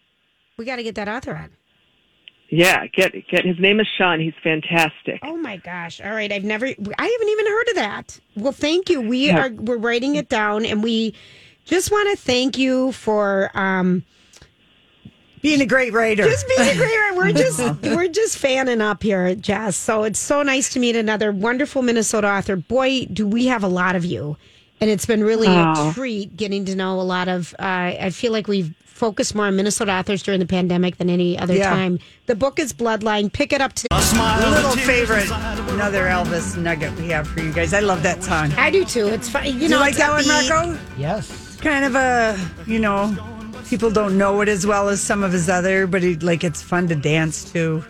[0.58, 1.51] We got to get that author on.
[2.51, 3.45] Yeah, get get.
[3.45, 4.19] His name is Sean.
[4.19, 5.19] He's fantastic.
[5.23, 6.01] Oh my gosh!
[6.01, 8.19] All right, I've never, I haven't even heard of that.
[8.35, 9.01] Well, thank you.
[9.01, 9.45] We Yeah.
[9.45, 11.13] are we're writing it down, and we
[11.65, 14.03] just want to thank you for um,
[15.41, 16.23] Being a great writer.
[16.23, 16.89] just being a great.
[16.89, 17.15] writer.
[17.17, 19.77] We're just we're just fanning up here, Jess.
[19.77, 22.55] So it's so nice to meet another wonderful Minnesota author.
[22.55, 24.38] Boy, do we have a lot of you,
[24.81, 25.91] and it's been really Oh.
[25.91, 27.53] a treat getting to know a lot of.
[27.59, 27.63] Uh,
[28.01, 31.55] I feel like we've focused more on Minnesota authors during the pandemic than any other
[31.55, 31.69] Yeah.
[31.69, 31.99] time.
[32.27, 33.31] The book is Bloodline.
[33.31, 33.88] Pick it up today.
[33.91, 35.31] A little favorite,
[35.71, 37.73] another Elvis nugget we have for you guys.
[37.73, 38.51] I love that song.
[38.57, 39.07] I do too.
[39.07, 39.45] It's fun.
[39.45, 40.27] You Do know, you like that one.
[40.27, 40.77] Marco?
[40.97, 41.57] Yes.
[41.62, 43.15] Kind of a, you know,
[43.69, 46.62] people don't know it as well as some of his other, but it, like it's
[46.62, 47.83] fun to dance to.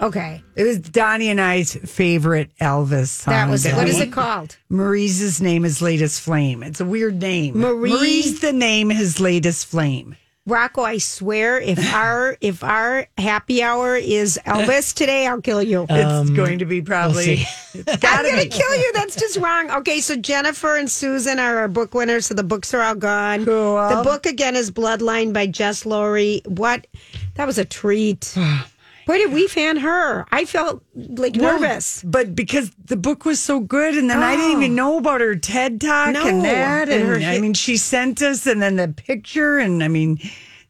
[0.00, 0.42] Okay.
[0.56, 3.32] It was Donnie and I's favorite Elvis song.
[3.32, 3.74] That was it.
[3.74, 4.56] what is it called?
[4.68, 6.62] Marie's name is Latest Flame.
[6.62, 7.58] It's a weird name.
[7.58, 10.16] Marie- Marie's the name, his latest flame.
[10.46, 15.86] Rocco, I swear, if our if our happy hour is Elvis today, I'll kill you.
[15.88, 17.36] It's um, going to be probably.
[17.36, 17.46] see.
[17.74, 18.92] it's I'm gotta gonna kill you.
[18.94, 19.70] That's just wrong.
[19.70, 23.44] Okay, so Jennifer and Susan are our book winners, so the books are all gone.
[23.44, 23.76] Cool.
[23.88, 26.46] The book again is Bloodline by Jess Lourey.
[26.46, 26.86] What?
[27.34, 28.36] That was a treat.
[29.06, 30.24] Boy, did we fan her?
[30.32, 32.02] I felt like No, nervous.
[32.02, 34.58] but because the book was so good, and then I didn't Oh.
[34.62, 37.76] even know about her TED talk No, and that, and and, her I mean, she
[37.76, 40.18] sent us, and then the picture, and I mean,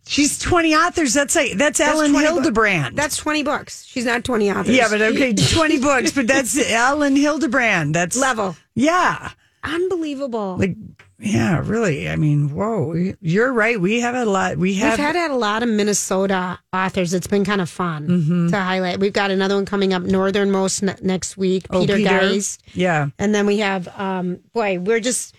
[0.06, 1.14] she's twenty authors.
[1.14, 2.96] That's like that's, Elin 20 bu- Hilderbrand.
[2.96, 3.84] That's twenty books.
[3.84, 4.74] She's not twenty authors.
[4.74, 7.92] yeah, but okay, twenty books, but that's Elin Hilderbrand.
[7.92, 8.56] That's level.
[8.74, 9.30] Yeah,
[9.62, 10.56] Unbelievable.
[10.58, 10.76] like
[11.18, 12.08] yeah, really.
[12.08, 13.80] I mean, whoa, you're right.
[13.80, 14.56] We have a lot.
[14.56, 17.14] We have We've had, had a lot of Minnesota authors.
[17.14, 18.48] It's been kind of fun Mm-hmm.
[18.50, 18.98] to highlight.
[19.00, 21.66] We've got another one coming up, Northernmost ne- next week.
[21.70, 22.08] Oh, Peter, Peter.
[22.20, 22.40] Geye.
[22.74, 23.08] yeah.
[23.18, 25.34] And then we have, um, boy, we're just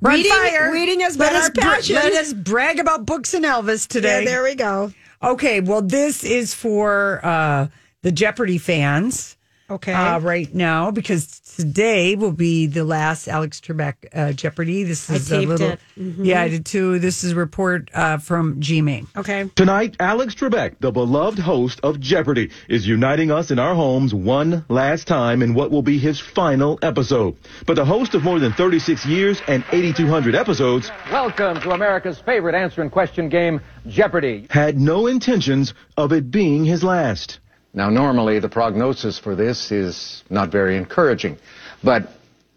[0.00, 0.72] We're reading, fire.
[0.72, 1.96] reading has let been us our passion.
[1.96, 4.24] let us brag about books and Elvis yeah, today.
[4.24, 4.92] there we go.
[5.22, 7.68] Okay, well, this is for uh,
[8.02, 9.36] the Jeopardy fans
[9.70, 9.92] Okay.
[9.92, 14.84] uh, right now because today will be the last Alex Trebek uh, Jeopardy.
[14.84, 15.80] This I is a taped little, it.
[15.98, 16.24] Mhm.
[16.24, 16.98] yeah, I did too.
[16.98, 19.06] This is a report uh, from GMA.
[19.16, 19.48] okay.
[19.54, 24.64] Tonight, Alex Trebek, the beloved host of Jeopardy, is uniting us in our homes one
[24.68, 27.36] last time in what will be his final episode.
[27.66, 32.54] But the host of more than 36 years and 8,200 episodes Welcome to America's favorite
[32.54, 34.46] answer and question game, Jeopardy!
[34.50, 37.38] had no intentions of it being his last.
[37.74, 41.38] Now, normally the prognosis for this is not very encouraging,
[41.82, 42.08] but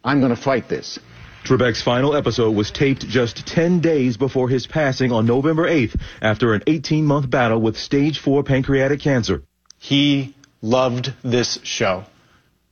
[0.04, 1.00] I'm going to fight this.
[1.46, 6.54] Trebek's final episode was taped just 10 days before his passing on November 8th after
[6.54, 9.44] an 18 month battle with stage 4 pancreatic cancer.
[9.78, 12.04] He loved this show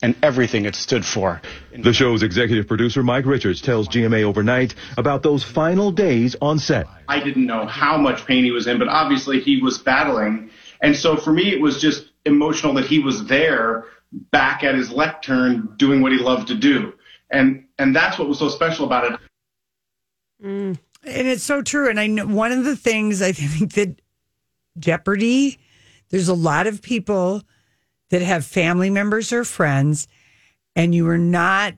[0.02, 1.42] and everything it stood for.
[1.78, 6.88] The show's executive producer, Mike Richards, tells GMA overnight about those final days on set.
[7.08, 10.50] I didn't know how much pain he was in, but obviously he was battling.
[10.82, 13.86] And so for me, it was just emotional that he was there
[14.32, 16.94] back at his lectern doing what he loved to do.
[17.32, 19.20] And, and that's what was so special about it.
[20.44, 20.78] Mm.
[21.06, 21.90] And it's so true.
[21.90, 24.02] And I know one of the things I think that
[24.78, 25.60] Jeopardy,
[26.10, 27.44] there's a lot of people
[28.10, 30.08] that have family members or friends,
[30.76, 31.74] and you are not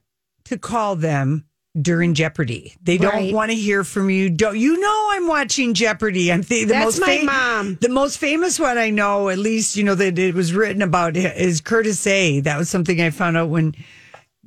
[0.45, 1.45] to call them
[1.81, 2.73] during Jeopardy.
[2.81, 3.33] They don't Right.
[3.33, 4.29] want to hear from you.
[4.29, 6.31] Don't you know I'm watching Jeopardy?
[6.31, 7.77] I'm the, the That's most my fam- mom.
[7.81, 11.17] The most famous one I know, at least you know that it was written about,
[11.17, 12.39] is Curtiss A.
[12.41, 13.75] That was something I found out when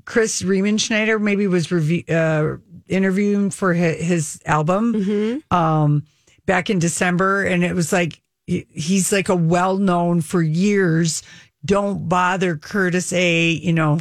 [0.07, 2.57] Chris Riemenschneider maybe was review, uh,
[2.89, 6.05] interviewing for his, his album um,
[6.47, 11.22] back in December, and it was like he's like a well known for years.
[11.64, 13.51] Don't bother Curtiss A.
[13.51, 14.01] You know,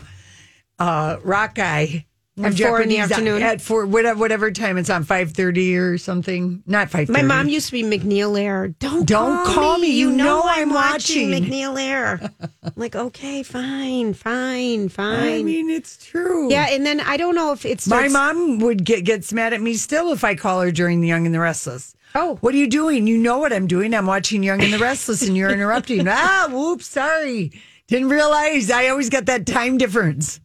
[0.79, 2.05] uh, rock guy.
[2.43, 3.41] At four in the afternoon?
[3.41, 6.61] at four whatever whatever time it's on five thirty or something.
[6.67, 7.09] Not five.
[7.09, 8.77] My mom used to be MacNeil Lehrer.
[8.77, 9.97] Don't Don't call me.
[9.97, 11.29] You know I'm watching.
[11.29, 12.31] MacNeil Lehrer.
[12.63, 15.39] I'm like, okay, fine, fine, fine.
[15.39, 16.51] I mean, it's true.
[16.51, 19.61] yeah, and then I don't know if it's My mom would get gets mad at
[19.61, 21.95] me still if I call her during The Young and the Restless.
[22.15, 23.05] Oh, What are you doing?
[23.07, 23.93] You know what I'm doing.
[23.93, 26.07] I'm watching Young and the Restless and you're interrupting.
[26.07, 27.51] ah, whoops, sorry.
[27.87, 30.39] Didn't realize I always got that time difference.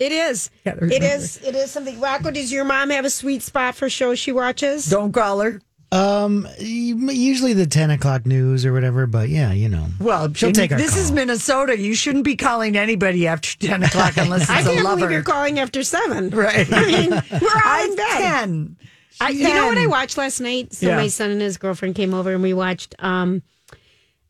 [0.00, 0.50] It is.
[0.64, 1.06] Gotta It remember.
[1.06, 1.36] is.
[1.44, 2.00] It is something.
[2.00, 4.86] Rocco, does your mom have a sweet spot for shows she watches?
[4.86, 5.60] Don't call her.
[5.92, 9.86] Um, usually the ten o'clock news or whatever, but yeah, you know.
[10.00, 11.00] Well, she'll take our This call.
[11.02, 11.76] is Minnesota.
[11.78, 14.96] You shouldn't be calling anybody after 10 o'clock unless it's I a can't lover.
[14.96, 16.30] believe you're calling after seven.
[16.30, 16.66] Right.
[16.72, 18.06] I mean, we're all in bed.
[18.06, 18.76] 10.
[19.20, 20.72] I, you know what I watched last night?
[20.72, 20.96] So Yeah.
[20.96, 22.94] my son and his girlfriend came over and we watched.
[23.00, 23.42] um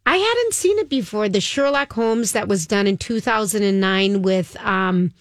[0.06, 1.28] I hadn't seen it before.
[1.28, 5.12] The Sherlock Holmes that was done in 2009 with um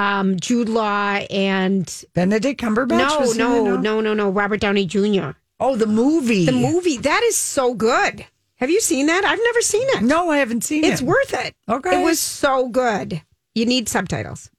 [0.00, 3.36] um Jude Law and Benedict Cumberbatch?
[3.36, 5.30] no, no, no, no, no, Robert Downey Jr.
[5.60, 6.46] Oh, the movie.
[6.46, 8.24] The movie that is so good.
[8.56, 9.24] Have you seen that?
[9.24, 10.02] I've never seen it.
[10.02, 10.92] No, I haven't seen It's it.
[10.94, 11.54] It's worth it.
[11.68, 12.00] Okay.
[12.00, 13.22] It was so good.
[13.54, 14.50] You need subtitles.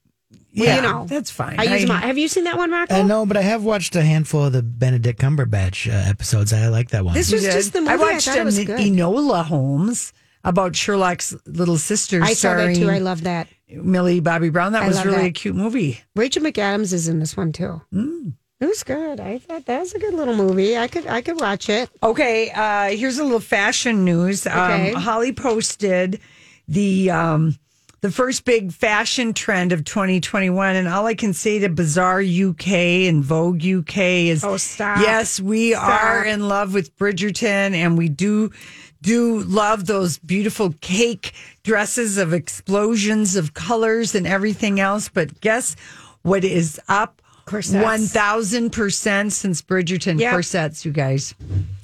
[0.56, 1.60] Well, yeah, you know, that's fine.
[1.60, 1.98] I use my.
[1.98, 2.96] Have you seen that one, Rocco?
[2.96, 6.52] Uh, no, but I have watched a handful of the Benedict Cumberbatch uh, episodes.
[6.52, 7.14] I like that one.
[7.14, 7.94] This was just the movie.
[7.94, 8.66] I watched was um.
[8.66, 10.12] Enola Holmes
[10.44, 12.22] about Sherlock's little sister.
[12.24, 12.90] I saw that too.
[12.90, 13.48] I love that.
[13.70, 14.74] Millie Bobby Brown.
[14.74, 15.28] That I was love really that.
[15.28, 16.02] a cute movie.
[16.16, 17.82] Rachel McAdams is in this one too.
[17.94, 18.34] Mm.
[18.60, 19.20] It was good.
[19.20, 20.78] I thought that was a good little movie.
[20.78, 21.90] I could I could watch it.
[22.04, 24.46] Okay, uh, here's a little fashion news.
[24.46, 24.94] Okay.
[24.94, 26.20] Um, Holly posted
[26.68, 27.56] the um,
[28.02, 32.68] the first big fashion trend of 2021, and all I can say to Bazaar UK
[33.08, 35.00] and Vogue UK is, Oh, stop.
[35.00, 36.04] Yes, we Stop.
[36.04, 38.52] are in love with Bridgerton, and we do
[39.02, 41.34] do love those beautiful cake
[41.64, 45.10] dresses of explosions of colors and everything else.
[45.10, 45.76] But guess
[46.22, 47.22] what is up?
[47.46, 47.84] corsets.
[47.84, 50.32] One thousand percent since Bridgerton Yep.
[50.32, 51.34] corsets, you guys.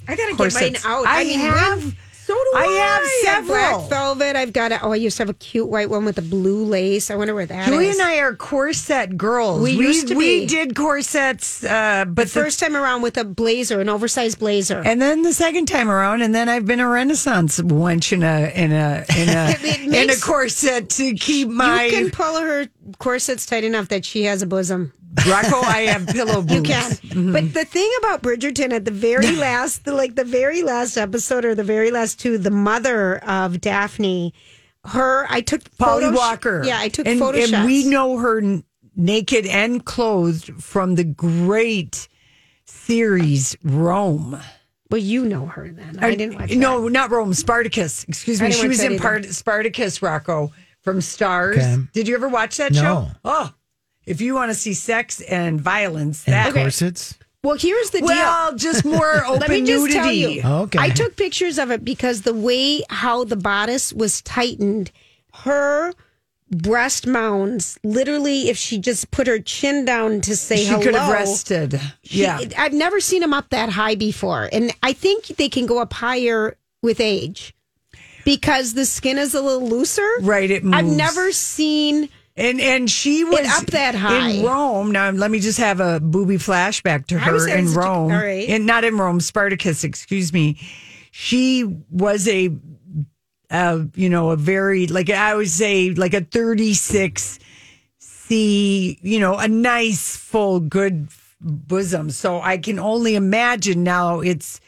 [0.07, 0.83] I gotta get Corsets.
[0.83, 1.05] mine out.
[1.07, 1.97] I mean, have- when-
[2.27, 3.25] so do I I.
[3.25, 3.79] have have several.
[3.79, 4.35] black velvet.
[4.35, 6.65] I've got a, oh, I used to have a cute white one with a blue
[6.65, 7.09] lace.
[7.09, 7.73] I wonder where that is.
[7.73, 9.61] Julie and I are corset girls.
[9.61, 10.45] We used to we be.
[10.45, 14.81] did corsets, uh, but the first time around with a blazer, an oversized blazer.
[14.85, 18.51] and then the second time around, and then I've been a Renaissance wench in a
[18.53, 22.67] in a in a It in a corset to keep my you can pull her
[22.99, 24.91] corsets tight enough that she has a bosom.
[25.27, 25.61] Rocco.
[25.61, 26.53] I have pillow boobs.
[26.53, 26.91] You can.
[26.91, 27.31] Mm-hmm.
[27.33, 31.45] But the thing about Bridgerton at the very last, the, like the very last episode
[31.45, 34.33] or the very last two, the mother of Daphne,
[34.85, 36.63] her, I took Polly photo Walker.
[36.65, 38.63] Yeah, I took and, photo and we know her n-
[38.95, 42.07] naked and clothed from the great
[42.65, 44.39] series Rome.
[44.89, 45.99] Well, you know her then.
[45.99, 47.33] I didn't watch No, not Rome.
[47.33, 48.05] Spartacus.
[48.05, 48.51] Excuse me.
[48.51, 50.51] She was in part Spartacus, Rocco,
[50.81, 51.57] from Starz.
[51.57, 51.77] Okay.
[51.91, 52.79] Did you ever watch that No.
[52.81, 53.07] show?
[53.25, 53.53] Oh,
[54.07, 57.17] if you want to see sex and violence, And that corsets.
[57.43, 58.57] Well, here's the Well, deal.
[58.57, 60.41] just more open Let me just tell you.
[60.43, 60.79] Okay.
[60.79, 64.91] I took pictures of it because the way how the bodice was tightened,
[65.45, 65.93] her
[66.49, 70.95] breast mounds, literally, if she just put her chin down to say she hello, could
[70.95, 71.79] have rested.
[72.03, 72.39] she- yeah.
[72.57, 75.93] I've never seen them up that high before, and I think they can go up
[75.93, 77.53] higher with age
[78.25, 80.07] because the skin is a little looser.
[80.21, 82.09] Right, it I've never seen.
[82.37, 84.29] And and she was up that high.
[84.29, 84.91] in Rome.
[84.91, 88.11] Now let me just have a booby flashback to her in Rome.
[88.11, 88.47] all right.
[88.47, 90.59] And not in Rome, Spartacus, excuse me.
[91.11, 92.55] She was a
[93.49, 97.39] uh, you know, a very like I would say like a 36
[97.97, 101.07] C, you know, a nice full good
[101.41, 102.09] bosom.
[102.11, 104.59] So I can only imagine now it's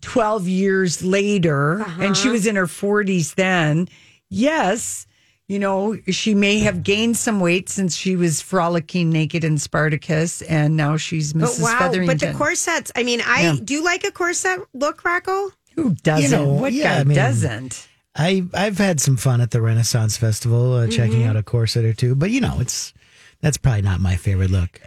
[0.00, 3.88] 12 years later and she was in her 40s then.
[4.30, 5.06] Yes,
[5.48, 10.42] you know, she may have gained some weight since she was frolicking naked in Spartacus
[10.42, 11.40] and now she's Mrs.
[11.60, 11.78] But wow!
[11.78, 12.18] Featherington.
[12.18, 12.92] But the corsets.
[12.94, 13.56] I mean, I Yeah.
[13.64, 15.50] do you like a corset look, Rocco?
[15.76, 16.24] Who doesn't?
[16.24, 17.88] You know, what yeah, guy I mean- doesn't?
[18.14, 21.30] I I've had some fun at the Renaissance Festival, uh, checking Mm-hmm.
[21.30, 22.92] out a corset or two, but you know, it's
[23.40, 24.80] that's probably not my favorite look.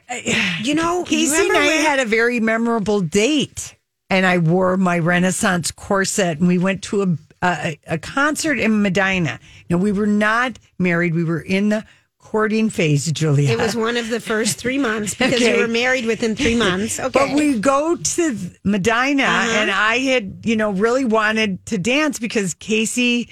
[0.61, 3.75] You know, Casey and I had a very memorable date,
[4.09, 7.07] and I wore my Renaissance corset, and we went to a
[7.41, 9.39] a, a concert in Medina.
[9.69, 11.85] Now we were not married; we were in the
[12.19, 13.49] courting phase, Julia.
[13.51, 15.55] It was one of the first three months because Okay.
[15.55, 16.99] you were married within three months.
[16.99, 17.09] Okay.
[17.09, 19.57] But we go to Medina, Uh-huh.
[19.59, 23.27] and I had, you know, really wanted to dance because Casey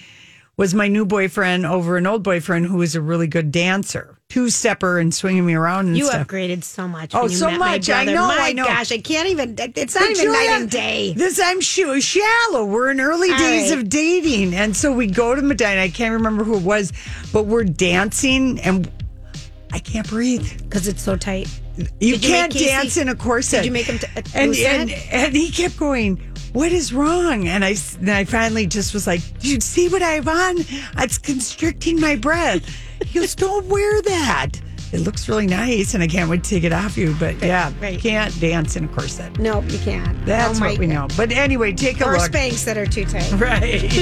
[0.59, 4.49] was my new boyfriend over an old boyfriend who was a really good dancer, two
[4.49, 6.27] stepper and swinging me around and you stuff.
[6.27, 7.15] upgraded so much.
[7.15, 7.89] Oh, when you so met my much.
[7.89, 8.65] I know, My I know.
[8.65, 9.55] gosh, I can't even.
[9.57, 11.13] It's not But even Julia, night and day.
[11.15, 12.65] This I'm sure shallow.
[12.65, 13.79] We're in early All days right.
[13.79, 15.81] of dating, and so we go to Medina.
[15.81, 16.91] I can't remember who it was,
[17.31, 18.91] but we're dancing, and
[19.71, 21.47] I can't breathe because it's so tight.
[21.77, 21.85] You
[22.15, 23.59] you can't dance in a corset.
[23.63, 26.19] Did you make him t- and and and he kept going.
[26.53, 27.47] What is wrong?
[27.47, 30.55] And I and I finally just was like, you see what I have on?
[31.03, 32.63] It's constricting my breath."
[33.05, 34.59] He goes, "Don't wear that.
[34.91, 37.71] It looks really nice, and I can't wait to take it off you." But yeah,
[37.79, 37.99] right.
[37.99, 39.37] can't dance in a corset.
[39.39, 40.25] No, you can't.
[40.25, 41.07] That's Oh, what we know.
[41.15, 42.31] But anyway, take a Or look.
[42.31, 43.31] Spanx that are too tight.
[43.39, 43.93] Right.